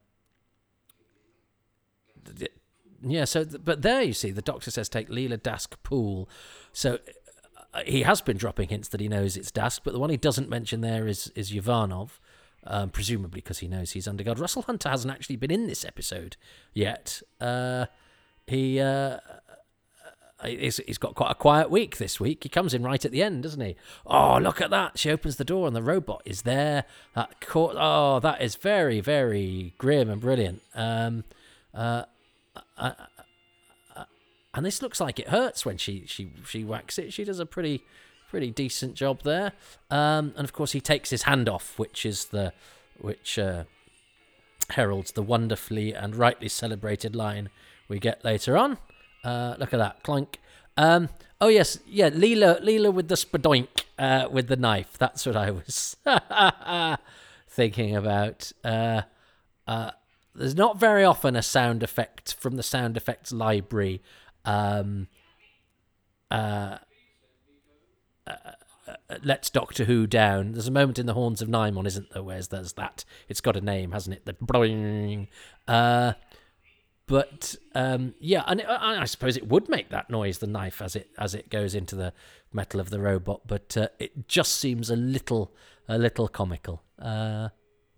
yeah, 3.03 3.25
so, 3.25 3.45
but 3.45 3.83
there 3.83 4.01
you 4.01 4.13
see, 4.13 4.31
the 4.31 4.41
doctor 4.41 4.71
says 4.71 4.89
take 4.89 5.09
Leela 5.09 5.37
Dask 5.37 5.73
Poole. 5.83 6.27
So 6.73 6.99
he 7.85 8.01
has 8.01 8.21
been 8.21 8.37
dropping 8.37 8.69
hints 8.69 8.87
that 8.89 8.99
he 8.99 9.07
knows 9.07 9.37
it's 9.37 9.51
Dask, 9.51 9.81
but 9.83 9.93
the 9.93 9.99
one 9.99 10.09
he 10.09 10.17
doesn't 10.17 10.49
mention 10.49 10.81
there 10.81 11.07
is 11.07 11.27
is 11.35 11.51
Uvanov, 11.51 12.19
um, 12.65 12.89
presumably 12.89 13.41
because 13.41 13.59
he 13.59 13.67
knows 13.67 13.91
he's 13.91 14.07
under 14.07 14.23
guard. 14.23 14.39
Russell 14.39 14.63
Hunter 14.63 14.89
hasn't 14.89 15.13
actually 15.13 15.35
been 15.35 15.51
in 15.51 15.67
this 15.67 15.85
episode 15.85 16.37
yet. 16.73 17.21
Uh, 17.39 17.87
he 18.47 18.79
uh, 18.79 19.17
he's, 20.43 20.77
he's 20.77 20.97
got 20.97 21.15
quite 21.15 21.31
a 21.31 21.35
quiet 21.35 21.69
week 21.69 21.97
this 21.97 22.19
week. 22.19 22.43
He 22.43 22.49
comes 22.49 22.73
in 22.73 22.83
right 22.83 23.03
at 23.03 23.11
the 23.11 23.23
end, 23.23 23.43
doesn't 23.43 23.61
he? 23.61 23.75
Oh, 24.05 24.37
look 24.37 24.61
at 24.61 24.69
that! 24.69 24.97
She 24.97 25.09
opens 25.09 25.37
the 25.37 25.45
door 25.45 25.67
and 25.67 25.75
the 25.75 25.81
robot 25.81 26.21
is 26.25 26.43
there. 26.43 26.85
That. 27.15 27.35
Oh, 27.53 28.19
that 28.19 28.41
is 28.41 28.55
very 28.55 28.99
very 29.01 29.73
grim 29.77 30.09
and 30.09 30.21
brilliant. 30.21 30.61
Um, 30.75 31.23
uh, 31.73 32.03
uh, 32.77 32.91
uh, 33.95 34.03
and 34.53 34.65
this 34.65 34.81
looks 34.81 34.99
like 34.99 35.19
it 35.19 35.29
hurts 35.29 35.65
when 35.65 35.77
she 35.77 36.03
she 36.05 36.31
she 36.45 36.63
whacks 36.63 36.97
it. 36.97 37.13
She 37.13 37.23
does 37.23 37.39
a 37.39 37.45
pretty 37.45 37.83
pretty 38.31 38.49
decent 38.49 38.95
job 38.95 39.23
there. 39.23 39.51
Um, 39.91 40.33
and 40.37 40.45
of 40.45 40.53
course, 40.53 40.71
he 40.71 40.79
takes 40.79 41.09
his 41.09 41.23
hand 41.23 41.49
off, 41.49 41.77
which 41.77 42.05
is 42.05 42.25
the 42.25 42.53
which 42.97 43.37
uh, 43.37 43.65
heralds 44.69 45.11
the 45.11 45.21
wonderfully 45.21 45.93
and 45.93 46.15
rightly 46.15 46.47
celebrated 46.47 47.13
line 47.13 47.49
we 47.89 47.99
get 47.99 48.23
later 48.23 48.57
on. 48.57 48.77
Uh, 49.23 49.55
look 49.59 49.73
at 49.73 49.77
that 49.77 50.01
clunk. 50.01 50.39
Um, 50.77 51.09
oh 51.41 51.49
yes, 51.49 51.79
yeah, 51.85 52.09
Leela, 52.09 52.63
Leela 52.63 52.93
with 52.93 53.09
the 53.09 53.15
spadoink 53.15 53.83
uh, 53.99 54.29
with 54.31 54.47
the 54.47 54.55
knife. 54.55 54.97
That's 54.97 55.25
what 55.25 55.35
I 55.35 55.51
was 55.51 55.97
thinking 57.49 57.97
about. 57.97 58.53
Uh, 58.63 59.01
uh, 59.67 59.91
there's 60.33 60.55
not 60.55 60.79
very 60.79 61.03
often 61.03 61.35
a 61.35 61.41
sound 61.41 61.83
effect 61.83 62.35
from 62.35 62.55
the 62.55 62.63
sound 62.63 62.95
effects 62.95 63.33
library. 63.33 64.01
Um, 64.45 65.09
uh, 68.27 68.51
uh, 68.87 69.17
lets 69.23 69.49
Doctor 69.49 69.85
Who 69.85 70.07
down. 70.07 70.53
There's 70.53 70.67
a 70.67 70.71
moment 70.71 70.99
in 70.99 71.05
the 71.05 71.13
Horns 71.13 71.41
of 71.41 71.47
Nimon, 71.47 71.85
isn't 71.85 72.11
there? 72.13 72.23
Where's 72.23 72.49
there's 72.49 72.73
that? 72.73 73.05
It's 73.29 73.41
got 73.41 73.55
a 73.55 73.61
name, 73.61 73.91
hasn't 73.91 74.15
it? 74.15 74.25
The 74.25 74.33
boing. 74.33 75.27
Uh, 75.67 76.13
but 77.07 77.55
um, 77.75 78.13
yeah, 78.19 78.43
and 78.47 78.61
I, 78.61 79.01
I 79.01 79.05
suppose 79.05 79.35
it 79.37 79.47
would 79.47 79.69
make 79.69 79.89
that 79.89 80.09
noise, 80.09 80.37
the 80.37 80.47
knife, 80.47 80.81
as 80.81 80.95
it 80.95 81.09
as 81.17 81.35
it 81.35 81.49
goes 81.49 81.75
into 81.75 81.95
the 81.95 82.13
metal 82.53 82.79
of 82.79 82.89
the 82.89 82.99
robot. 82.99 83.41
But 83.45 83.75
uh, 83.77 83.87
it 83.99 84.27
just 84.27 84.53
seems 84.53 84.89
a 84.89 84.95
little 84.95 85.53
a 85.87 85.97
little 85.97 86.27
comical. 86.27 86.83
Uh, 86.97 87.49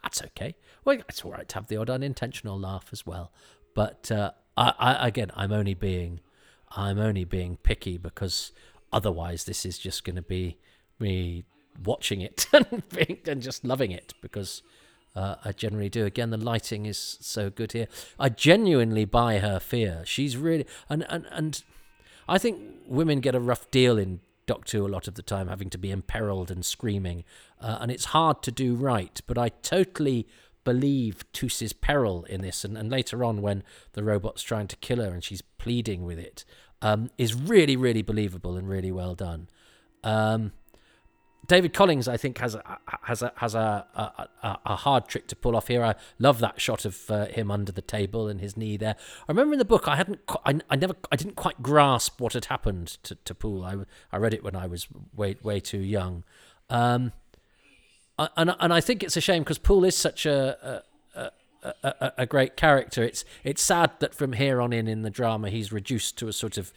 that's 0.02 0.22
okay. 0.24 0.56
Well, 0.84 0.98
it's 1.08 1.24
all 1.24 1.32
right 1.32 1.48
to 1.48 1.56
have 1.56 1.68
the 1.68 1.78
odd 1.78 1.90
unintentional 1.90 2.60
laugh 2.60 2.90
as 2.92 3.06
well. 3.06 3.32
But 3.74 4.12
uh, 4.12 4.32
I, 4.58 4.74
I, 4.78 5.08
again, 5.08 5.32
I'm 5.36 5.52
only 5.52 5.74
being 5.74 6.20
I'm 6.76 7.00
only 7.00 7.24
being 7.24 7.58
picky 7.58 7.98
because 7.98 8.52
otherwise 8.94 9.44
this 9.44 9.66
is 9.66 9.78
just 9.78 10.04
going 10.04 10.16
to 10.16 10.22
be 10.22 10.58
me 11.00 11.44
watching 11.84 12.22
it 12.22 12.48
and 12.54 12.84
and 13.26 13.42
just 13.42 13.66
loving 13.66 13.92
it 13.92 14.14
because 14.22 14.62
uh, 15.16 15.36
I 15.44 15.52
generally 15.52 15.90
do. 15.90 16.06
Again, 16.06 16.30
the 16.30 16.38
lighting 16.38 16.86
is 16.86 17.18
so 17.22 17.50
good 17.50 17.74
here. 17.74 17.88
I 18.20 18.30
genuinely 18.30 19.06
buy 19.06 19.40
her 19.40 19.60
fear. 19.60 20.04
She's 20.06 20.38
really 20.38 20.66
and 20.90 21.06
and 21.10 21.26
and 21.32 21.64
I 22.28 22.38
think 22.38 22.60
women 22.88 23.20
get 23.20 23.36
a 23.36 23.40
rough 23.40 23.70
deal 23.70 23.98
in 23.98 24.22
Doctor 24.46 24.80
a 24.80 24.88
lot 24.88 25.08
of 25.08 25.16
the 25.16 25.22
time, 25.22 25.48
having 25.48 25.70
to 25.70 25.78
be 25.78 25.92
imperiled 25.92 26.52
and 26.52 26.66
screaming, 26.66 27.24
uh, 27.62 27.78
and 27.80 27.90
it's 27.92 28.06
hard 28.06 28.42
to 28.44 28.52
do 28.52 28.76
right. 28.76 29.22
But 29.26 29.38
I 29.38 29.50
totally 29.50 30.28
believe 30.66 31.24
Toos's 31.34 31.74
peril 31.74 32.24
in 32.26 32.42
this, 32.42 32.66
and, 32.66 32.78
and 32.78 32.90
later 32.90 33.24
on 33.24 33.42
when 33.42 33.64
the 33.94 34.04
robot's 34.04 34.44
trying 34.44 34.68
to 34.68 34.76
kill 34.78 34.98
her 34.98 35.12
and 35.12 35.24
she's 35.24 35.42
pleading 35.42 36.04
with 36.04 36.20
it, 36.20 36.44
um, 36.84 37.10
is 37.18 37.34
really 37.34 37.76
really 37.76 38.04
believable 38.04 38.56
and 38.56 38.70
really 38.70 38.92
well 38.92 39.16
done. 39.16 39.50
Um, 40.04 40.52
David 41.46 41.74
Collings, 41.74 42.08
I 42.08 42.16
think, 42.16 42.38
has 42.38 42.56
a 42.56 42.80
has 43.02 43.22
a 43.22 43.34
has 43.36 43.54
a, 43.54 43.86
a, 44.44 44.60
a 44.66 44.76
hard 44.78 45.08
trick 45.08 45.28
to 45.28 45.36
pull 45.36 45.58
off 45.58 45.68
here. 45.68 45.84
I 45.84 45.96
love 46.18 46.40
that 46.40 46.62
shot 46.62 46.86
of 46.86 47.12
uh, 47.12 47.26
him 47.26 47.52
under 47.52 47.72
the 47.72 47.82
table 47.82 48.30
and 48.30 48.40
his 48.40 48.56
knee 48.56 48.78
there. 48.78 48.96
I 49.28 49.32
remember 49.32 49.54
in 49.54 49.60
the 49.60 49.66
book, 49.66 49.88
I 49.88 49.98
hadn't, 49.98 50.20
I, 50.46 50.60
I 50.70 50.78
never, 50.78 50.96
I 51.12 51.18
didn't 51.18 51.36
quite 51.36 51.62
grasp 51.62 52.22
what 52.22 52.32
had 52.34 52.46
happened 52.46 52.98
to, 53.04 53.16
to 53.16 53.36
Poole. 53.36 53.66
I, 53.66 53.76
I 54.12 54.18
read 54.18 54.34
it 54.34 54.42
when 54.42 54.56
I 54.56 54.68
was 54.68 54.88
way 55.14 55.36
way 55.44 55.60
too 55.60 55.80
young, 55.80 56.24
um, 56.70 57.12
and 58.18 58.56
and 58.58 58.74
I 58.74 58.80
think 58.80 59.04
it's 59.04 59.18
a 59.18 59.22
shame 59.22 59.44
because 59.44 59.58
Poole 59.58 59.84
is 59.84 59.98
such 59.98 60.26
a, 60.26 60.58
a 60.66 60.84
a, 61.64 62.14
a, 62.20 62.26
great 62.26 62.58
character. 62.58 63.04
It's 63.04 63.24
it's 63.44 63.62
sad 63.62 63.92
that 64.00 64.14
from 64.14 64.34
here 64.34 64.62
on 64.62 64.74
in 64.74 64.88
in 64.88 65.02
the 65.02 65.10
drama 65.10 65.50
he's 65.50 65.72
reduced 65.72 66.18
to 66.18 66.28
a 66.28 66.34
sort 66.34 66.58
of 66.58 66.74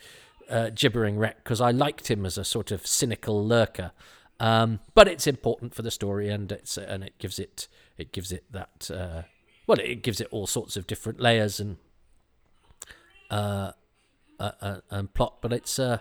uh, 0.49 0.71
gibbering 0.75 1.19
wreck 1.19 1.43
because 1.43 1.61
I 1.61 1.71
liked 1.71 2.11
him 2.11 2.25
as 2.25 2.39
a 2.39 2.45
sort 2.45 2.71
of 2.71 2.87
cynical 2.87 3.45
lurker. 3.45 3.93
Um, 4.39 4.81
but 4.95 5.09
it's 5.09 5.27
important 5.27 5.75
for 5.75 5.83
the 5.83 5.91
story, 5.91 6.29
and 6.29 6.53
it's 6.53 6.77
and 6.77 7.03
it 7.03 7.19
gives 7.19 7.39
it 7.39 7.69
it 7.97 8.13
gives 8.13 8.33
it 8.33 8.45
that 8.53 8.91
uh, 8.93 9.23
well, 9.67 9.79
it 9.81 10.03
gives 10.03 10.21
it 10.21 10.29
all 10.31 10.47
sorts 10.47 10.77
of 10.77 10.87
different 10.87 11.21
layers 11.21 11.59
and 11.59 11.79
uh, 13.31 13.73
uh, 14.39 14.51
uh 14.61 14.81
and 14.91 15.13
plot. 15.15 15.39
But 15.41 15.53
it's 15.53 15.79
uh, 15.79 15.99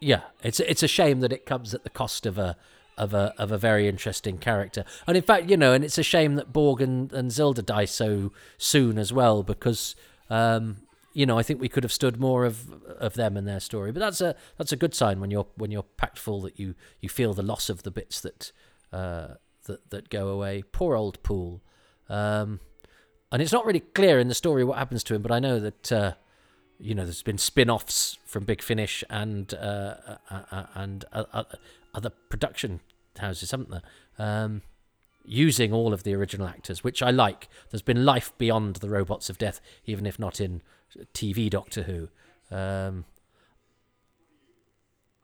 yeah, 0.00 0.22
it's 0.42 0.60
it's 0.60 0.82
a 0.82 0.88
shame 0.88 1.20
that 1.20 1.32
it 1.32 1.44
comes 1.44 1.74
at 1.74 1.82
the 1.82 1.90
cost 1.90 2.24
of 2.24 2.38
a 2.38 2.56
of 2.96 3.14
a 3.14 3.34
of 3.38 3.52
a 3.52 3.58
very 3.58 3.88
interesting 3.88 4.38
character. 4.38 4.84
And 5.06 5.16
in 5.16 5.22
fact, 5.22 5.50
you 5.50 5.56
know, 5.56 5.72
and 5.72 5.84
it's 5.84 5.98
a 5.98 6.02
shame 6.02 6.36
that 6.36 6.52
Borg 6.52 6.80
and, 6.80 7.12
and 7.12 7.30
Zilda 7.30 7.64
die 7.64 7.84
so 7.84 8.32
soon 8.58 8.98
as 8.98 9.12
well 9.12 9.42
because 9.42 9.94
um, 10.30 10.78
you 11.16 11.24
know, 11.24 11.38
I 11.38 11.42
think 11.42 11.62
we 11.62 11.70
could 11.70 11.82
have 11.82 11.92
stood 11.92 12.20
more 12.20 12.44
of 12.44 12.70
of 12.98 13.14
them 13.14 13.38
and 13.38 13.48
their 13.48 13.58
story. 13.58 13.90
But 13.90 14.00
that's 14.00 14.20
a 14.20 14.36
that's 14.58 14.72
a 14.72 14.76
good 14.76 14.94
sign 14.94 15.18
when 15.18 15.30
you're 15.30 15.46
when 15.56 15.70
you're 15.70 15.82
packed 15.82 16.18
full 16.18 16.42
that 16.42 16.60
you 16.60 16.74
you 17.00 17.08
feel 17.08 17.32
the 17.32 17.42
loss 17.42 17.70
of 17.70 17.84
the 17.84 17.90
bits 17.90 18.20
that 18.20 18.52
uh, 18.92 19.28
that 19.64 19.88
that 19.88 20.10
go 20.10 20.28
away. 20.28 20.62
Poor 20.72 20.94
old 20.94 21.22
Poole. 21.22 21.62
Um, 22.10 22.60
and 23.32 23.40
it's 23.40 23.50
not 23.50 23.64
really 23.64 23.80
clear 23.80 24.18
in 24.20 24.28
the 24.28 24.34
story 24.34 24.62
what 24.62 24.76
happens 24.76 25.02
to 25.04 25.14
him, 25.14 25.22
but 25.22 25.32
I 25.32 25.38
know 25.38 25.58
that 25.58 25.90
uh, 25.90 26.12
you 26.78 26.94
know 26.94 27.04
there's 27.04 27.22
been 27.22 27.38
spin-offs 27.38 28.18
from 28.26 28.44
Big 28.44 28.60
Finish 28.60 29.02
and 29.08 29.54
uh, 29.54 29.94
uh, 30.30 30.42
uh 30.50 30.66
and 30.74 31.04
other 31.96 32.10
production 32.10 32.80
houses, 33.18 33.50
haven't 33.50 33.70
there? 33.70 33.82
Um, 34.18 34.62
using 35.24 35.72
all 35.72 35.92
of 35.92 36.04
the 36.04 36.14
original 36.14 36.46
actors, 36.46 36.84
which 36.84 37.02
I 37.02 37.10
like. 37.10 37.48
There's 37.70 37.82
been 37.82 38.04
life 38.04 38.32
beyond 38.38 38.76
the 38.76 38.88
robots 38.88 39.28
of 39.28 39.38
death, 39.38 39.60
even 39.84 40.06
if 40.06 40.18
not 40.18 40.40
in 40.40 40.62
TV 41.14 41.50
Doctor 41.50 41.82
Who. 41.82 42.08
Um, 42.54 43.04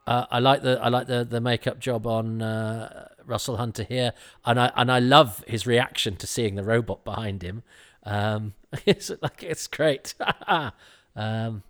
uh, 0.07 0.27
I 0.31 0.41
like 0.41 0.63
the 0.63 0.81
I 0.83 0.89
like 0.89 1.07
the, 1.07 1.25
the 1.25 1.41
makeup 1.41 1.79
job 1.79 2.07
on 2.07 2.43
uh, 2.43 3.09
Russell 3.25 3.57
Hunter 3.57 3.85
here, 3.85 4.13
and 4.45 4.59
I 4.59 4.73
and 4.75 4.91
I 4.91 4.99
love 4.99 5.45
his 5.47 5.67
reaction 5.67 6.17
to 6.17 6.27
seeing 6.27 6.57
the 6.57 6.65
robot 6.65 7.05
behind 7.05 7.43
him. 7.43 7.63
Um, 8.03 8.55
it's 8.85 9.13
like 9.21 9.43
it's 9.45 9.69
great, 9.69 10.15
um, 10.49 11.63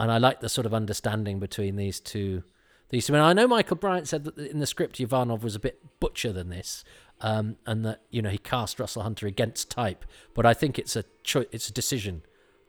and 0.00 0.10
I 0.10 0.18
like 0.18 0.40
the 0.40 0.48
sort 0.48 0.66
of 0.66 0.74
understanding 0.74 1.38
between 1.38 1.76
these 1.76 2.00
two. 2.00 2.42
These 2.90 3.06
two. 3.06 3.16
I 3.16 3.32
know 3.32 3.46
Michael 3.46 3.76
Briant 3.76 4.08
said 4.08 4.24
that 4.24 4.38
in 4.38 4.60
the 4.60 4.66
script 4.66 4.98
Uvanov 4.98 5.44
was 5.44 5.54
a 5.54 5.60
bit 5.60 5.80
butcher 6.00 6.32
than 6.32 6.48
this, 6.48 6.84
um, 7.20 7.56
and 7.66 7.84
that 7.84 8.02
you 8.10 8.22
know 8.22 8.30
he 8.30 8.38
cast 8.38 8.80
Russell 8.80 9.02
Hunter 9.02 9.26
against 9.26 9.70
type. 9.70 10.04
But 10.34 10.46
I 10.46 10.54
think 10.54 10.78
it's 10.78 10.96
a 10.96 11.04
cho- 11.22 11.46
it's 11.52 11.68
a 11.68 11.72
decision 11.72 12.22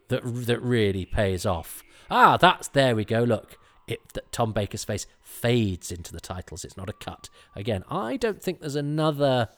that 0.10 0.22
that 0.46 0.62
really 0.62 1.06
pays 1.06 1.46
off. 1.46 1.84
Ah, 2.12 2.38
that's 2.38 2.68
there 2.68 2.96
we 2.96 3.06
go. 3.06 3.24
Look, 3.24 3.58
it 3.88 4.14
that 4.14 4.32
Tom 4.32 4.52
Baker's 4.52 4.84
face 4.84 5.08
fades 5.22 5.92
into 5.92 6.12
the 6.12 6.20
titles. 6.20 6.66
It's 6.66 6.76
not 6.78 6.90
a 6.90 6.94
cut. 6.94 7.30
Again, 7.56 7.84
I 7.90 8.18
don't 8.18 8.42
think 8.42 8.60
there's 8.60 8.76
another 8.76 9.50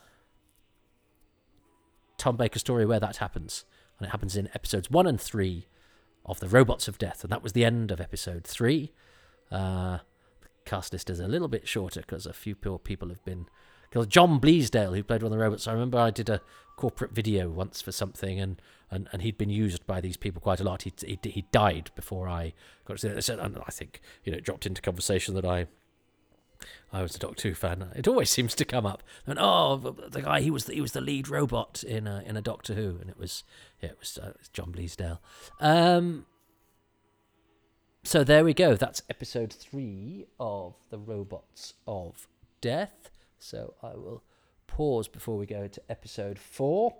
Tom 2.18 2.38
Baker 2.38 2.60
story 2.60 2.86
where 2.86 3.00
that 3.00 3.18
happens, 3.18 3.66
and 3.98 4.08
it 4.08 4.12
happens 4.12 4.36
in 4.36 4.48
episodes 4.54 4.92
one 4.92 5.08
and 5.08 5.20
three 5.20 5.66
of 6.24 6.40
the 6.40 6.48
Robots 6.48 6.88
of 6.88 7.00
Death, 7.00 7.24
and 7.24 7.32
that 7.32 7.42
was 7.42 7.54
the 7.54 7.66
end 7.66 7.90
of 7.90 8.00
episode 8.00 8.44
three. 8.44 8.92
Uh, 9.52 10.00
cast 10.72 10.94
list 10.94 11.10
is 11.10 11.20
a 11.20 11.28
little 11.28 11.50
bit 11.50 11.68
shorter 11.68 12.00
because 12.00 12.26
a 12.26 12.32
few 12.32 12.56
poor 12.56 12.80
people 12.80 13.10
have 13.10 13.24
been 13.26 13.46
because 13.90 14.08
John 14.08 14.40
Bleasdale, 14.40 14.96
who 14.96 15.04
played 15.04 15.22
one 15.22 15.34
of 15.34 15.38
the 15.38 15.44
robots, 15.44 15.68
I 15.68 15.74
remember 15.74 16.00
I 16.00 16.12
did 16.12 16.30
a 16.30 16.40
corporate 16.78 17.12
video 17.12 17.50
once 17.50 17.82
for 17.82 17.92
something, 17.92 18.40
and, 18.40 18.62
and, 18.90 19.10
and 19.12 19.22
he'd 19.22 19.38
been 19.38 19.50
used 19.50 19.86
by 19.86 20.00
these 20.00 20.16
people 20.16 20.42
quite 20.42 20.62
a 20.62 20.64
lot. 20.64 20.84
He 20.84 20.94
he, 21.06 21.20
he 21.22 21.46
died 21.52 21.92
before 21.94 22.30
I 22.30 22.54
got 22.86 23.00
to 23.00 23.18
it. 23.18 23.30
And 23.30 23.58
I 23.58 23.72
think 23.72 24.00
you 24.24 24.32
know 24.32 24.38
it 24.38 24.46
dropped 24.46 24.66
into 24.66 24.82
conversation 24.82 25.36
that 25.36 25.44
I 25.44 25.68
I 26.94 27.02
was 27.02 27.18
a 27.18 27.20
Doctor 27.20 27.50
Who 27.50 27.54
fan. 27.54 27.90
It 27.94 28.08
always 28.08 28.30
seems 28.30 28.56
to 28.56 28.64
come 28.64 28.86
up. 28.86 29.04
And 29.28 29.38
oh, 29.40 29.76
the 29.76 30.22
guy 30.22 30.40
he 30.40 30.52
was 30.52 30.66
the, 30.66 30.74
he 30.74 30.82
was 30.82 30.94
the 30.94 31.02
lead 31.02 31.28
robot 31.28 31.84
in 31.84 32.08
a, 32.08 32.24
in 32.26 32.38
a 32.38 32.42
Doctor 32.42 32.76
Who, 32.76 32.98
and 33.02 33.10
it 33.10 33.18
was 33.18 33.44
yeah, 33.82 33.90
it 33.90 34.00
was, 34.00 34.18
uh, 34.18 34.34
John 34.54 34.72
Bleasdale. 34.72 35.20
Um, 35.60 36.28
so 38.04 38.24
there 38.24 38.44
we 38.44 38.54
go. 38.54 38.76
That's 38.76 39.04
episode 39.10 39.54
three 39.54 40.26
of 40.40 40.76
the 40.90 40.98
Robots 40.98 41.76
of 41.88 42.28
Death. 42.60 43.12
So 43.40 43.76
I 43.84 43.90
will 43.90 44.24
pause 44.68 45.08
before 45.08 45.38
we 45.38 45.46
go 45.46 45.68
to 45.68 45.82
episode 45.90 46.40
four. 46.40 46.96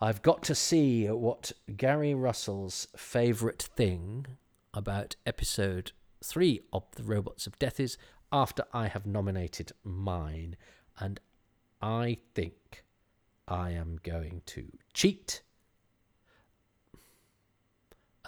I've 0.00 0.22
got 0.22 0.42
to 0.44 0.54
see 0.54 1.06
what 1.06 1.52
Gary 1.76 2.14
Russell's 2.14 2.88
favourite 2.96 3.62
thing 3.62 4.26
about 4.72 5.16
episode 5.26 5.92
three 6.22 6.60
of 6.72 6.84
the 6.94 7.02
Robots 7.02 7.46
of 7.46 7.58
Death 7.58 7.80
is 7.80 7.98
after 8.32 8.64
I 8.72 8.86
have 8.86 9.06
nominated 9.06 9.72
mine, 9.82 10.56
and 10.98 11.18
I 11.82 12.18
think 12.34 12.84
I 13.48 13.70
am 13.72 13.98
going 14.02 14.42
to 14.46 14.68
cheat. 14.94 15.42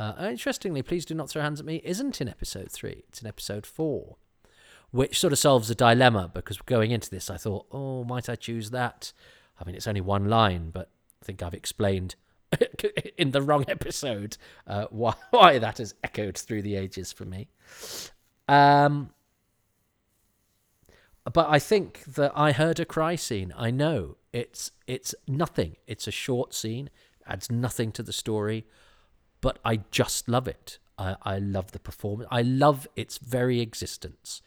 Uh, 0.03 0.31
interestingly, 0.31 0.83
please 0.83 1.05
do 1.05 1.15
not 1.15 1.31
throw 1.31 1.43
hands 1.43 1.61
at 1.61 1.67
me. 1.67 1.81
Isn't 1.85 2.21
in 2.21 2.29
episode 2.29 2.73
three; 2.73 3.05
it's 3.09 3.23
in 3.23 3.29
episode 3.29 3.65
four, 3.65 4.17
which 4.91 5.21
sort 5.21 5.33
of 5.33 5.39
solves 5.39 5.71
a 5.71 5.77
dilemma 5.77 6.29
because 6.35 6.59
going 6.59 6.91
into 6.91 7.09
this, 7.09 7.31
I 7.31 7.37
thought, 7.37 7.67
oh, 7.71 8.03
might 8.03 8.29
I 8.29 8.35
choose 8.35 8.71
that? 8.71 9.13
I 9.61 9.65
mean, 9.65 9.77
it's 9.77 9.87
only 9.87 10.01
one 10.01 10.29
line, 10.29 10.71
but 10.71 10.91
I 11.23 11.25
think 11.25 11.41
I've 11.41 11.55
explained 11.55 12.17
in 13.17 13.31
the 13.31 13.43
wrong 13.43 13.65
episode 13.69 14.39
uh, 14.67 14.87
why, 14.91 15.15
why 15.31 15.59
that 15.59 15.79
has 15.79 15.95
echoed 16.03 16.37
through 16.37 16.63
the 16.63 16.75
ages 16.75 17.13
for 17.13 17.25
me. 17.25 17.47
Um, 18.49 19.11
but 21.33 21.49
I 21.49 21.61
think 21.61 22.03
that 22.15 22.33
I 22.35 22.51
heard 22.51 22.81
a 22.81 22.85
cry 22.85 23.15
scene. 23.15 23.55
I 23.57 23.71
know 23.71 24.17
it's 24.33 24.73
it's 24.89 25.15
nothing. 25.29 25.77
It's 25.87 26.09
a 26.09 26.11
short 26.11 26.55
scene, 26.55 26.91
adds 27.25 27.53
nothing 27.53 27.93
to 27.93 28.03
the 28.03 28.13
story, 28.13 28.67
but 29.43 29.59
I 29.63 29.81
just 29.91 30.27
love 30.29 30.49
it. 30.49 30.79
I, 30.97 31.17
I 31.23 31.39
love 31.39 31.73
the 31.73 31.79
performance. 31.79 32.29
I 32.33 32.41
love 32.41 32.89
its 32.97 33.19
very 33.19 33.61
existence. 33.61 34.41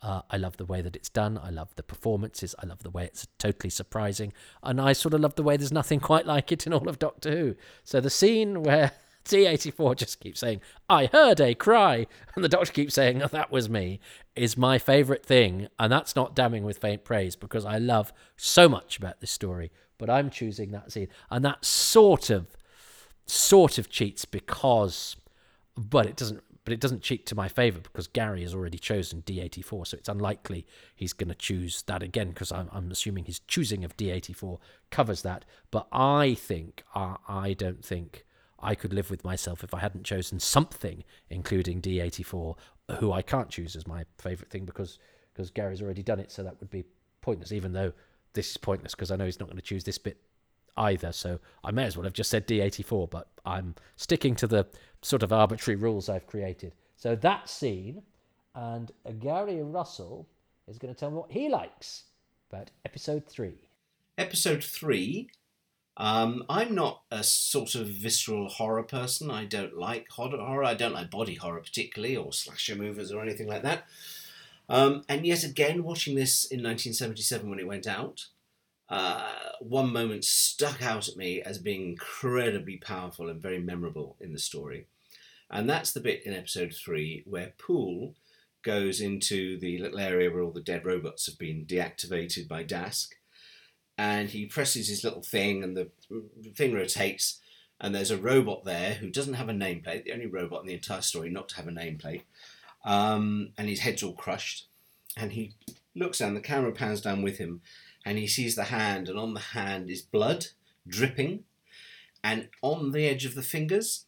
Uh, 0.00 0.22
I 0.30 0.36
love 0.36 0.56
the 0.56 0.64
way 0.64 0.82
that 0.82 0.94
it's 0.94 1.08
done. 1.08 1.40
I 1.42 1.50
love 1.50 1.74
the 1.76 1.82
performances. 1.82 2.54
I 2.62 2.66
love 2.66 2.82
the 2.82 2.90
way 2.90 3.04
it's 3.04 3.26
totally 3.38 3.70
surprising. 3.70 4.32
And 4.62 4.80
I 4.80 4.92
sort 4.92 5.14
of 5.14 5.20
love 5.20 5.36
the 5.36 5.42
way 5.42 5.56
there's 5.56 5.72
nothing 5.72 6.00
quite 6.10 6.26
like 6.26 6.52
it 6.52 6.66
in 6.66 6.72
all 6.72 6.88
of 6.88 6.98
Doctor 6.98 7.30
Who. 7.30 7.56
So 7.82 8.00
the 8.00 8.10
scene 8.10 8.62
where 8.62 8.92
D84 9.24 9.96
just 9.96 10.20
keeps 10.20 10.40
saying, 10.40 10.60
I 10.90 11.06
heard 11.06 11.40
a 11.40 11.54
cry, 11.54 12.06
and 12.34 12.44
the 12.44 12.48
doctor 12.48 12.72
keeps 12.72 12.94
saying, 12.94 13.22
oh, 13.22 13.28
that 13.28 13.52
was 13.52 13.70
me, 13.70 14.00
is 14.34 14.56
my 14.56 14.78
favourite 14.78 15.24
thing. 15.24 15.68
And 15.78 15.92
that's 15.92 16.16
not 16.16 16.34
damning 16.34 16.64
with 16.64 16.78
faint 16.78 17.04
praise 17.04 17.36
because 17.36 17.64
I 17.64 17.78
love 17.78 18.12
so 18.36 18.68
much 18.68 18.98
about 18.98 19.20
this 19.20 19.30
story. 19.30 19.70
But 19.98 20.10
I'm 20.10 20.30
choosing 20.30 20.72
that 20.72 20.90
scene. 20.90 21.08
And 21.30 21.44
that 21.44 21.64
sort 21.64 22.28
of, 22.28 22.48
sort 23.32 23.78
of 23.78 23.88
cheats 23.88 24.24
because, 24.24 25.16
but 25.76 26.06
it 26.06 26.16
doesn't. 26.16 26.42
But 26.64 26.72
it 26.72 26.78
doesn't 26.78 27.02
cheat 27.02 27.26
to 27.26 27.34
my 27.34 27.48
favour 27.48 27.80
because 27.80 28.06
Gary 28.06 28.42
has 28.42 28.54
already 28.54 28.78
chosen 28.78 29.22
D84, 29.22 29.84
so 29.84 29.96
it's 29.96 30.08
unlikely 30.08 30.64
he's 30.94 31.12
going 31.12 31.28
to 31.28 31.34
choose 31.34 31.82
that 31.88 32.04
again 32.04 32.28
because 32.28 32.52
I'm, 32.52 32.68
I'm 32.70 32.88
assuming 32.92 33.24
his 33.24 33.40
choosing 33.40 33.82
of 33.84 33.96
D84 33.96 34.60
covers 34.88 35.22
that. 35.22 35.44
But 35.72 35.88
I 35.90 36.34
think, 36.34 36.84
uh, 36.94 37.16
I 37.26 37.54
don't 37.54 37.84
think 37.84 38.24
I 38.60 38.76
could 38.76 38.92
live 38.92 39.10
with 39.10 39.24
myself 39.24 39.64
if 39.64 39.74
I 39.74 39.80
hadn't 39.80 40.04
chosen 40.04 40.38
something, 40.38 41.02
including 41.28 41.82
D84, 41.82 42.54
who 43.00 43.10
I 43.10 43.22
can't 43.22 43.48
choose 43.48 43.74
as 43.74 43.88
my 43.88 44.04
favourite 44.18 44.52
thing 44.52 44.64
because 44.64 45.00
because 45.34 45.50
Gary's 45.50 45.82
already 45.82 46.04
done 46.04 46.20
it, 46.20 46.30
so 46.30 46.44
that 46.44 46.60
would 46.60 46.70
be 46.70 46.84
pointless. 47.22 47.50
Even 47.50 47.72
though 47.72 47.92
this 48.34 48.52
is 48.52 48.56
pointless 48.56 48.94
because 48.94 49.10
I 49.10 49.16
know 49.16 49.24
he's 49.24 49.40
not 49.40 49.48
going 49.48 49.56
to 49.56 49.62
choose 49.62 49.82
this 49.82 49.98
bit 49.98 50.18
either, 50.76 51.12
so 51.12 51.38
I 51.62 51.70
may 51.70 51.84
as 51.84 51.96
well 51.96 52.04
have 52.04 52.12
just 52.12 52.30
said 52.30 52.46
D84. 52.46 53.10
But 53.10 53.28
I'm 53.44 53.74
sticking 53.96 54.34
to 54.36 54.46
the 54.46 54.66
sort 55.02 55.22
of 55.22 55.32
arbitrary 55.32 55.76
rules 55.76 56.08
I've 56.08 56.26
created. 56.26 56.74
So 56.96 57.16
that 57.16 57.48
scene, 57.48 58.02
and 58.54 58.90
Gary 59.20 59.62
Russell 59.62 60.28
is 60.68 60.78
going 60.78 60.94
to 60.94 60.98
tell 60.98 61.10
me 61.10 61.16
what 61.16 61.32
he 61.32 61.48
likes 61.48 62.04
about 62.50 62.70
episode 62.84 63.26
three. 63.26 63.68
Episode 64.18 64.62
three 64.62 65.30
um, 65.96 66.44
I'm 66.48 66.74
not 66.74 67.02
a 67.10 67.22
sort 67.22 67.74
of 67.74 67.86
visceral 67.86 68.48
horror 68.48 68.82
person. 68.82 69.30
I 69.30 69.44
don't 69.44 69.76
like 69.76 70.08
horror. 70.08 70.64
I 70.64 70.74
don't 70.74 70.94
like 70.94 71.10
body 71.10 71.34
horror 71.34 71.60
particularly, 71.60 72.16
or 72.16 72.32
slasher 72.32 72.76
movies 72.76 73.12
or 73.12 73.22
anything 73.22 73.46
like 73.46 73.62
that. 73.62 73.84
Um, 74.68 75.04
and 75.08 75.26
yet 75.26 75.44
again, 75.44 75.84
watching 75.84 76.14
this 76.14 76.44
in 76.44 76.58
1977 76.58 77.48
when 77.48 77.58
it 77.58 77.66
went 77.66 77.86
out, 77.86 78.26
uh, 78.92 79.26
one 79.60 79.90
moment 79.90 80.22
stuck 80.22 80.82
out 80.82 81.08
at 81.08 81.16
me 81.16 81.40
as 81.40 81.56
being 81.56 81.88
incredibly 81.88 82.76
powerful 82.76 83.30
and 83.30 83.40
very 83.40 83.58
memorable 83.58 84.16
in 84.20 84.34
the 84.34 84.38
story. 84.38 84.86
And 85.50 85.68
that's 85.68 85.92
the 85.92 86.00
bit 86.00 86.26
in 86.26 86.34
episode 86.34 86.74
three 86.74 87.22
where 87.24 87.54
Poole 87.56 88.14
goes 88.62 89.00
into 89.00 89.58
the 89.58 89.78
little 89.78 89.98
area 89.98 90.30
where 90.30 90.42
all 90.42 90.50
the 90.50 90.60
dead 90.60 90.84
robots 90.84 91.24
have 91.24 91.38
been 91.38 91.64
deactivated 91.64 92.48
by 92.48 92.64
Dask. 92.64 93.08
And 93.96 94.28
he 94.28 94.44
presses 94.44 94.88
his 94.88 95.04
little 95.04 95.22
thing, 95.22 95.62
and 95.62 95.74
the 95.74 95.90
thing 96.54 96.74
rotates, 96.74 97.40
and 97.80 97.94
there's 97.94 98.10
a 98.10 98.18
robot 98.18 98.64
there 98.64 98.94
who 98.94 99.10
doesn't 99.10 99.34
have 99.34 99.48
a 99.48 99.52
nameplate, 99.52 100.04
the 100.04 100.12
only 100.12 100.26
robot 100.26 100.60
in 100.60 100.66
the 100.66 100.74
entire 100.74 101.02
story 101.02 101.30
not 101.30 101.48
to 101.50 101.56
have 101.56 101.68
a 101.68 101.70
nameplate, 101.70 102.22
um, 102.84 103.52
and 103.56 103.68
his 103.68 103.80
head's 103.80 104.02
all 104.02 104.14
crushed, 104.14 104.66
and 105.16 105.32
he 105.32 105.54
looks 105.94 106.18
down, 106.18 106.34
the 106.34 106.40
camera 106.40 106.72
pans 106.72 107.02
down 107.02 107.22
with 107.22 107.38
him, 107.38 107.60
and 108.04 108.18
he 108.18 108.26
sees 108.26 108.54
the 108.54 108.64
hand, 108.64 109.08
and 109.08 109.18
on 109.18 109.34
the 109.34 109.40
hand 109.40 109.90
is 109.90 110.02
blood 110.02 110.46
dripping, 110.86 111.44
and 112.24 112.48
on 112.60 112.92
the 112.92 113.06
edge 113.06 113.24
of 113.24 113.34
the 113.34 113.42
fingers 113.42 114.06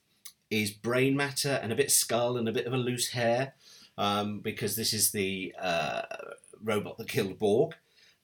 is 0.51 0.71
brain 0.71 1.17
matter 1.17 1.59
and 1.63 1.73
a 1.73 1.77
bit 1.77 1.91
skull 1.91 2.37
and 2.37 2.49
a 2.49 2.53
bit 2.53 2.67
of 2.67 2.73
a 2.73 2.77
loose 2.79 3.11
hair, 3.11 3.55
um, 3.99 4.41
because 4.41 4.77
this 4.77 4.93
is 4.93 5.11
the 5.11 5.55
uh, 5.61 6.03
robot 6.63 6.99
that 6.99 7.09
killed 7.09 7.39
Borg. 7.39 7.75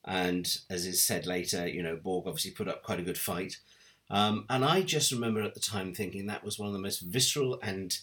And 0.04 0.48
as 0.70 0.86
is 0.86 1.04
said 1.04 1.26
later, 1.26 1.68
you 1.68 1.82
know, 1.82 1.96
Borg 1.96 2.26
obviously 2.26 2.52
put 2.52 2.68
up 2.68 2.82
quite 2.82 3.00
a 3.00 3.04
good 3.04 3.18
fight. 3.18 3.58
Um, 4.08 4.46
and 4.48 4.64
I 4.64 4.82
just 4.82 5.12
remember 5.12 5.42
at 5.42 5.54
the 5.54 5.60
time 5.60 5.92
thinking 5.92 6.26
that 6.26 6.44
was 6.44 6.58
one 6.58 6.68
of 6.68 6.72
the 6.72 6.80
most 6.80 7.00
visceral 7.00 7.60
and 7.62 7.96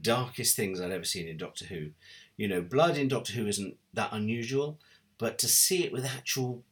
darkest 0.00 0.54
things 0.56 0.80
I'd 0.80 0.92
ever 0.92 1.04
seen 1.04 1.26
in 1.26 1.36
Doctor 1.36 1.64
Who. 1.66 1.90
You 2.36 2.48
know, 2.48 2.60
blood 2.60 2.96
in 2.96 3.08
Doctor 3.08 3.32
Who 3.32 3.46
isn't 3.46 3.76
that 3.94 4.12
unusual, 4.12 4.78
but 5.18 5.38
to 5.38 5.48
see 5.48 5.84
it 5.84 5.92
with 5.92 6.04
actual 6.04 6.62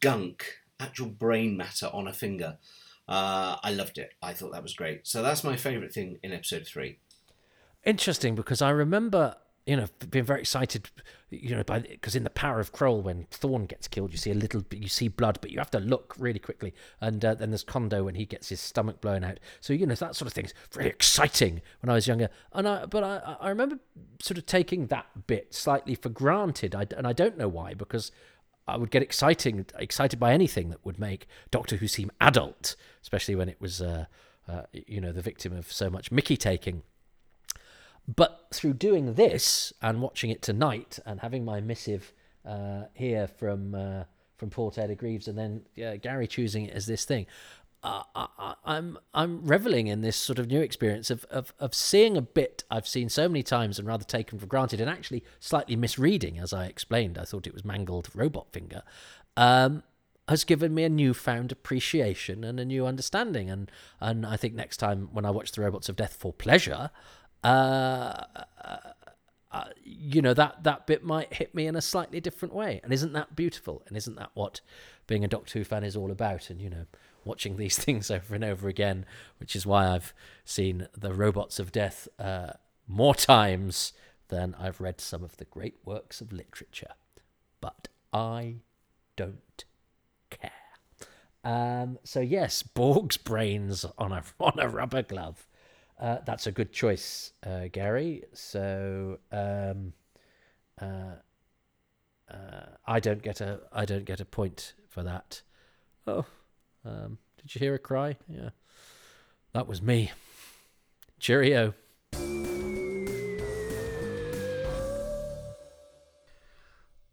gunk, 0.00 0.58
actual 0.78 1.08
brain 1.08 1.56
matter 1.56 1.90
on 1.92 2.08
a 2.08 2.12
finger, 2.12 2.58
uh, 3.08 3.56
I 3.62 3.72
loved 3.72 3.98
it. 3.98 4.14
I 4.22 4.32
thought 4.32 4.52
that 4.52 4.62
was 4.62 4.74
great. 4.74 5.06
So 5.06 5.22
that's 5.22 5.44
my 5.44 5.56
favourite 5.56 5.92
thing 5.92 6.18
in 6.22 6.32
episode 6.32 6.66
three. 6.66 6.98
Interesting 7.84 8.34
because 8.34 8.60
I 8.60 8.70
remember 8.70 9.36
you 9.66 9.76
know, 9.76 9.86
being 10.10 10.24
very 10.24 10.40
excited, 10.40 10.88
you 11.28 11.56
know, 11.56 11.64
by 11.64 11.80
because 11.80 12.14
in 12.14 12.22
the 12.22 12.30
power 12.30 12.60
of 12.60 12.70
Kroll, 12.70 13.02
when 13.02 13.26
Thawn 13.32 13.66
gets 13.66 13.88
killed, 13.88 14.12
you 14.12 14.16
see 14.16 14.30
a 14.30 14.34
little, 14.34 14.64
you 14.70 14.88
see 14.88 15.08
blood, 15.08 15.38
but 15.40 15.50
you 15.50 15.58
have 15.58 15.72
to 15.72 15.80
look 15.80 16.14
really 16.18 16.38
quickly. 16.38 16.72
And 17.00 17.24
uh, 17.24 17.34
then 17.34 17.50
there's 17.50 17.64
Condo 17.64 18.04
when 18.04 18.14
he 18.14 18.24
gets 18.26 18.48
his 18.48 18.60
stomach 18.60 19.00
blown 19.00 19.24
out. 19.24 19.40
So 19.60 19.72
you 19.72 19.84
know 19.84 19.96
that 19.96 20.14
sort 20.14 20.28
of 20.28 20.32
thing's 20.32 20.54
very 20.70 20.86
exciting 20.88 21.62
when 21.80 21.90
I 21.90 21.94
was 21.94 22.06
younger. 22.06 22.30
And 22.52 22.68
I, 22.68 22.86
but 22.86 23.02
I, 23.02 23.36
I 23.40 23.48
remember 23.48 23.80
sort 24.20 24.38
of 24.38 24.46
taking 24.46 24.86
that 24.86 25.26
bit 25.26 25.52
slightly 25.52 25.96
for 25.96 26.10
granted. 26.10 26.76
I, 26.76 26.86
and 26.96 27.04
I 27.04 27.12
don't 27.12 27.36
know 27.36 27.48
why 27.48 27.74
because 27.74 28.12
I 28.68 28.76
would 28.76 28.90
get 28.90 29.02
exciting, 29.02 29.64
excited 29.78 30.18
by 30.18 30.32
anything 30.32 30.70
that 30.70 30.84
would 30.84 30.98
make 30.98 31.26
Doctor 31.50 31.76
Who 31.76 31.86
seem 31.86 32.10
adult, 32.20 32.76
especially 33.02 33.34
when 33.36 33.48
it 33.48 33.60
was, 33.60 33.80
uh, 33.80 34.06
uh, 34.48 34.62
you 34.72 35.00
know, 35.00 35.12
the 35.12 35.22
victim 35.22 35.52
of 35.52 35.70
so 35.70 35.88
much 35.88 36.10
Mickey 36.10 36.36
taking. 36.36 36.82
But 38.08 38.46
through 38.52 38.74
doing 38.74 39.14
this 39.14 39.72
and 39.82 40.00
watching 40.00 40.30
it 40.30 40.42
tonight 40.42 40.98
and 41.04 41.20
having 41.20 41.44
my 41.44 41.60
missive 41.60 42.12
uh, 42.44 42.84
here 42.94 43.26
from 43.26 43.74
uh, 43.74 44.04
from 44.36 44.50
Taylor 44.50 44.94
Greaves 44.94 45.28
and 45.28 45.38
then 45.38 45.62
uh, 45.84 45.96
Gary 45.96 46.26
choosing 46.26 46.66
it 46.66 46.74
as 46.74 46.86
this 46.86 47.04
thing, 47.04 47.26
I, 47.82 48.54
I'm 48.64 48.98
I'm 49.14 49.46
reveling 49.46 49.86
in 49.86 50.00
this 50.00 50.16
sort 50.16 50.38
of 50.38 50.48
new 50.48 50.60
experience 50.60 51.10
of, 51.10 51.24
of 51.30 51.52
of 51.60 51.74
seeing 51.74 52.16
a 52.16 52.22
bit 52.22 52.64
I've 52.70 52.88
seen 52.88 53.08
so 53.08 53.28
many 53.28 53.42
times 53.42 53.78
and 53.78 53.86
rather 53.86 54.04
taken 54.04 54.38
for 54.38 54.46
granted 54.46 54.80
and 54.80 54.90
actually 54.90 55.22
slightly 55.38 55.76
misreading 55.76 56.38
as 56.38 56.52
I 56.52 56.66
explained. 56.66 57.18
I 57.18 57.24
thought 57.24 57.46
it 57.46 57.54
was 57.54 57.64
mangled 57.64 58.08
robot 58.14 58.46
finger. 58.52 58.82
Um, 59.36 59.82
has 60.28 60.42
given 60.42 60.74
me 60.74 60.82
a 60.82 60.88
newfound 60.88 61.52
appreciation 61.52 62.42
and 62.42 62.58
a 62.58 62.64
new 62.64 62.86
understanding. 62.86 63.48
And 63.48 63.70
and 64.00 64.26
I 64.26 64.36
think 64.36 64.54
next 64.54 64.78
time 64.78 65.08
when 65.12 65.24
I 65.24 65.30
watch 65.30 65.52
the 65.52 65.62
Robots 65.62 65.88
of 65.88 65.96
Death 65.96 66.16
for 66.18 66.32
pleasure, 66.32 66.90
uh, 67.44 68.24
uh, 69.52 69.64
you 69.84 70.20
know 70.20 70.34
that 70.34 70.64
that 70.64 70.86
bit 70.86 71.04
might 71.04 71.32
hit 71.32 71.54
me 71.54 71.66
in 71.66 71.76
a 71.76 71.80
slightly 71.80 72.20
different 72.20 72.52
way 72.52 72.80
and 72.82 72.92
isn't 72.92 73.12
that 73.14 73.34
beautiful 73.34 73.82
and 73.86 73.96
isn't 73.96 74.16
that 74.16 74.30
what 74.34 74.60
being 75.06 75.24
a 75.24 75.28
doctor 75.28 75.58
who 75.58 75.64
fan 75.64 75.82
is 75.82 75.96
all 75.96 76.10
about 76.10 76.50
and 76.50 76.60
you 76.60 76.68
know 76.68 76.84
watching 77.26 77.56
these 77.58 77.78
things 77.78 78.10
over 78.10 78.34
and 78.34 78.44
over 78.44 78.68
again 78.68 79.04
which 79.38 79.54
is 79.56 79.66
why 79.66 79.88
i've 79.88 80.14
seen 80.44 80.88
the 80.96 81.12
robots 81.12 81.58
of 81.58 81.72
death 81.72 82.08
uh, 82.18 82.52
more 82.86 83.14
times 83.14 83.92
than 84.28 84.54
i've 84.58 84.80
read 84.80 85.00
some 85.00 85.22
of 85.22 85.36
the 85.36 85.44
great 85.44 85.76
works 85.84 86.20
of 86.20 86.32
literature 86.32 86.92
but 87.60 87.88
i 88.12 88.56
don't 89.16 89.64
care 90.30 90.50
um, 91.44 91.98
so 92.02 92.20
yes 92.20 92.62
borg's 92.62 93.16
brains 93.16 93.84
on 93.98 94.12
a 94.12 94.22
on 94.40 94.58
a 94.58 94.68
rubber 94.68 95.02
glove 95.02 95.46
uh, 95.98 96.18
that's 96.26 96.46
a 96.46 96.52
good 96.52 96.72
choice, 96.72 97.32
uh, 97.44 97.68
Gary. 97.72 98.24
So 98.34 99.18
um, 99.32 99.92
uh, 100.80 101.16
uh, 102.30 102.66
I 102.86 103.00
don't 103.00 103.22
get 103.22 103.40
a 103.40 103.60
I 103.72 103.84
don't 103.84 104.04
get 104.04 104.20
a 104.20 104.24
point 104.24 104.74
for 104.88 105.02
that. 105.02 105.42
Oh, 106.06 106.26
um, 106.86 107.18
did 107.40 107.54
you 107.54 107.58
hear 107.58 107.74
a 107.74 107.78
cry? 107.78 108.16
Yeah. 108.28 108.50
That 109.52 109.66
was 109.66 109.82
me. 109.82 110.12
Cheerio. 111.18 111.74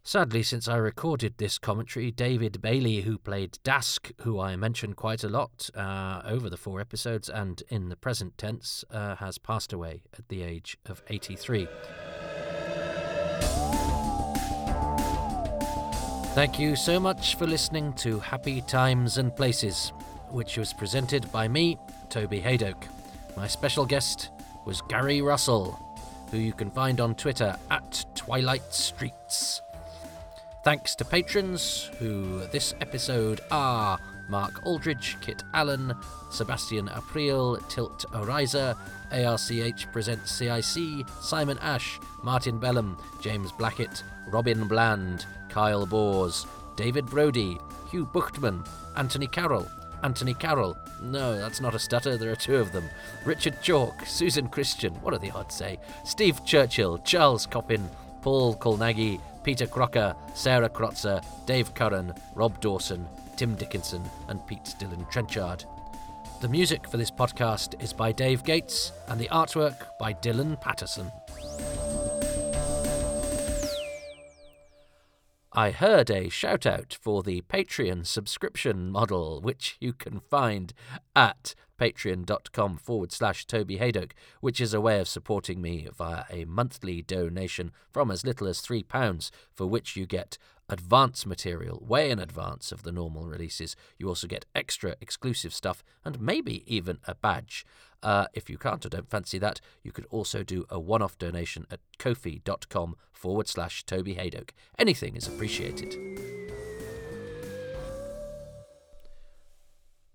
Sadly, 0.05 0.43
since 0.43 0.67
I 0.67 0.75
recorded 0.75 1.37
this 1.37 1.57
commentary, 1.57 2.11
David 2.11 2.61
Bailey, 2.61 3.01
who 3.01 3.17
played 3.17 3.57
Dask, 3.63 4.11
who 4.21 4.39
I 4.39 4.55
mentioned 4.55 4.95
quite 4.95 5.23
a 5.23 5.29
lot 5.29 5.69
uh, 5.73 6.21
over 6.25 6.49
the 6.49 6.57
four 6.57 6.79
episodes 6.81 7.29
and 7.29 7.63
in 7.69 7.89
the 7.89 7.95
present 7.95 8.37
tense, 8.37 8.83
uh, 8.91 9.15
has 9.15 9.37
passed 9.37 9.73
away 9.73 10.03
at 10.15 10.27
the 10.27 10.43
age 10.43 10.77
of 10.85 11.01
83. 11.07 11.67
Thank 16.33 16.57
you 16.57 16.75
so 16.75 16.99
much 16.99 17.35
for 17.35 17.45
listening 17.45 17.93
to 17.93 18.19
Happy 18.19 18.61
Times 18.61 19.19
and 19.19 19.35
Places, 19.35 19.93
which 20.31 20.57
was 20.57 20.73
presented 20.73 21.31
by 21.31 21.47
me, 21.47 21.77
Toby 22.09 22.41
Hadoke. 22.41 22.85
My 23.37 23.45
special 23.45 23.85
guest 23.85 24.31
was 24.65 24.81
Gary 24.81 25.21
Russell, 25.21 25.79
who 26.31 26.39
you 26.39 26.51
can 26.51 26.71
find 26.71 26.99
on 26.99 27.13
Twitter 27.13 27.55
at 27.69 28.03
Twilight 28.15 28.73
Streets. 28.73 29.61
Thanks 30.63 30.95
to 30.95 31.05
patrons 31.05 31.91
who 31.99 32.39
this 32.47 32.73
episode 32.81 33.41
are 33.51 33.99
Mark 34.27 34.65
Aldridge, 34.65 35.17
Kit 35.21 35.43
Allen, 35.53 35.93
Sebastian 36.31 36.89
April, 36.97 37.57
Tilt 37.69 38.05
Oriza, 38.11 38.75
ARCH 39.11 39.91
Presents 39.91 40.31
CIC, 40.31 41.07
Simon 41.21 41.59
Ash, 41.59 41.99
Martin 42.23 42.57
Bellum, 42.57 42.97
James 43.21 43.51
Blackett, 43.51 44.03
Robin 44.27 44.67
Bland, 44.67 45.25
Kyle 45.49 45.85
Bors, 45.85 46.45
David 46.75 47.05
Brody, 47.05 47.57
Hugh 47.91 48.05
Buchtman, 48.05 48.65
Anthony 48.95 49.27
Carroll, 49.27 49.67
Anthony 50.03 50.33
Carroll. 50.33 50.77
No, 51.01 51.37
that's 51.37 51.61
not 51.61 51.75
a 51.75 51.79
stutter, 51.79 52.17
there 52.17 52.31
are 52.31 52.35
two 52.35 52.55
of 52.55 52.71
them. 52.71 52.89
Richard 53.25 53.61
Chalk, 53.61 54.05
Susan 54.05 54.47
Christian, 54.47 54.93
what 54.95 55.13
are 55.13 55.19
the 55.19 55.31
odds 55.31 55.55
say? 55.55 55.79
Steve 56.05 56.43
Churchill, 56.45 56.97
Charles 56.99 57.45
Coppin, 57.45 57.89
Paul 58.21 58.55
Colnaghy, 58.55 59.19
Peter 59.43 59.67
Crocker, 59.67 60.15
Sarah 60.33 60.69
Krotzer, 60.69 61.23
Dave 61.45 61.73
Curran, 61.73 62.13
Rob 62.35 62.59
Dawson, 62.61 63.07
Tim 63.35 63.55
Dickinson, 63.55 64.03
and 64.29 64.45
Pete 64.47 64.75
Dylan 64.79 65.09
Trenchard. 65.11 65.65
The 66.41 66.47
music 66.47 66.87
for 66.87 66.97
this 66.97 67.11
podcast 67.11 67.81
is 67.81 67.93
by 67.93 68.11
Dave 68.11 68.43
Gates, 68.43 68.91
and 69.07 69.19
the 69.19 69.29
artwork 69.29 69.97
by 69.97 70.13
Dylan 70.13 70.59
Patterson. 70.59 71.11
I 75.55 75.69
heard 75.69 76.09
a 76.09 76.29
shout 76.29 76.65
out 76.65 76.97
for 76.99 77.21
the 77.21 77.41
Patreon 77.41 78.07
subscription 78.07 78.89
model, 78.89 79.39
which 79.39 79.77
you 79.79 79.93
can 79.93 80.19
find 80.19 80.73
at 81.15 81.53
patreon.com 81.79 82.77
forward 82.77 83.11
slash 83.11 83.45
Toby 83.45 83.77
Hadoke, 83.77 84.13
which 84.41 84.59
is 84.59 84.73
a 84.73 84.81
way 84.81 84.99
of 84.99 85.07
supporting 85.07 85.61
me 85.61 85.87
via 85.95 86.23
a 86.31 86.45
monthly 86.45 87.03
donation 87.03 87.71
from 87.91 88.09
as 88.09 88.25
little 88.25 88.47
as 88.47 88.61
£3, 88.61 89.29
for 89.53 89.67
which 89.67 89.95
you 89.95 90.07
get 90.07 90.39
advance 90.69 91.23
material 91.23 91.83
way 91.85 92.09
in 92.09 92.17
advance 92.17 92.71
of 92.71 92.81
the 92.81 92.91
normal 92.91 93.27
releases. 93.27 93.75
You 93.99 94.07
also 94.07 94.25
get 94.25 94.47
extra 94.55 94.95
exclusive 95.01 95.53
stuff 95.53 95.83
and 96.03 96.19
maybe 96.19 96.63
even 96.65 96.97
a 97.05 97.13
badge. 97.13 97.63
Uh, 98.03 98.27
if 98.33 98.49
you 98.49 98.57
can't 98.57 98.85
or 98.85 98.89
don't 98.89 99.09
fancy 99.09 99.39
that, 99.39 99.61
you 99.81 99.91
could 99.91 100.05
also 100.11 100.43
do 100.43 100.65
a 100.69 100.79
one 100.79 101.01
off 101.01 101.17
donation 101.17 101.65
at 101.71 101.79
kofi.com 101.97 102.95
forward 103.11 103.47
slash 103.47 103.85
Toby 103.85 104.15
Hadoke. 104.15 104.51
Anything 104.77 105.15
is 105.15 105.27
appreciated. 105.27 105.95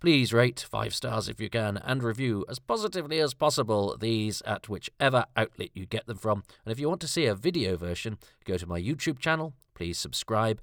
Please 0.00 0.32
rate 0.32 0.60
five 0.60 0.94
stars 0.94 1.28
if 1.28 1.40
you 1.40 1.50
can 1.50 1.76
and 1.78 2.04
review 2.04 2.44
as 2.48 2.60
positively 2.60 3.18
as 3.18 3.34
possible 3.34 3.96
these 3.98 4.42
at 4.42 4.68
whichever 4.68 5.24
outlet 5.34 5.70
you 5.74 5.86
get 5.86 6.06
them 6.06 6.18
from. 6.18 6.44
And 6.64 6.70
if 6.70 6.78
you 6.78 6.88
want 6.88 7.00
to 7.00 7.08
see 7.08 7.26
a 7.26 7.34
video 7.34 7.76
version, 7.76 8.18
go 8.44 8.56
to 8.58 8.66
my 8.66 8.80
YouTube 8.80 9.18
channel. 9.18 9.54
Please 9.74 9.98
subscribe. 9.98 10.60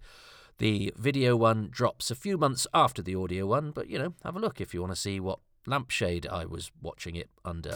The 0.58 0.94
video 0.96 1.36
one 1.36 1.68
drops 1.70 2.10
a 2.10 2.16
few 2.16 2.38
months 2.38 2.66
after 2.74 3.02
the 3.02 3.16
audio 3.16 3.46
one, 3.46 3.72
but 3.72 3.90
you 3.90 4.00
know, 4.00 4.14
have 4.24 4.38
a 4.38 4.40
look 4.40 4.62
if 4.62 4.74
you 4.74 4.80
want 4.80 4.94
to 4.94 5.00
see 5.00 5.20
what 5.20 5.40
lampshade 5.66 6.28
I 6.28 6.46
was 6.46 6.72
watching 6.82 7.16
it 7.16 7.30
under. 7.44 7.76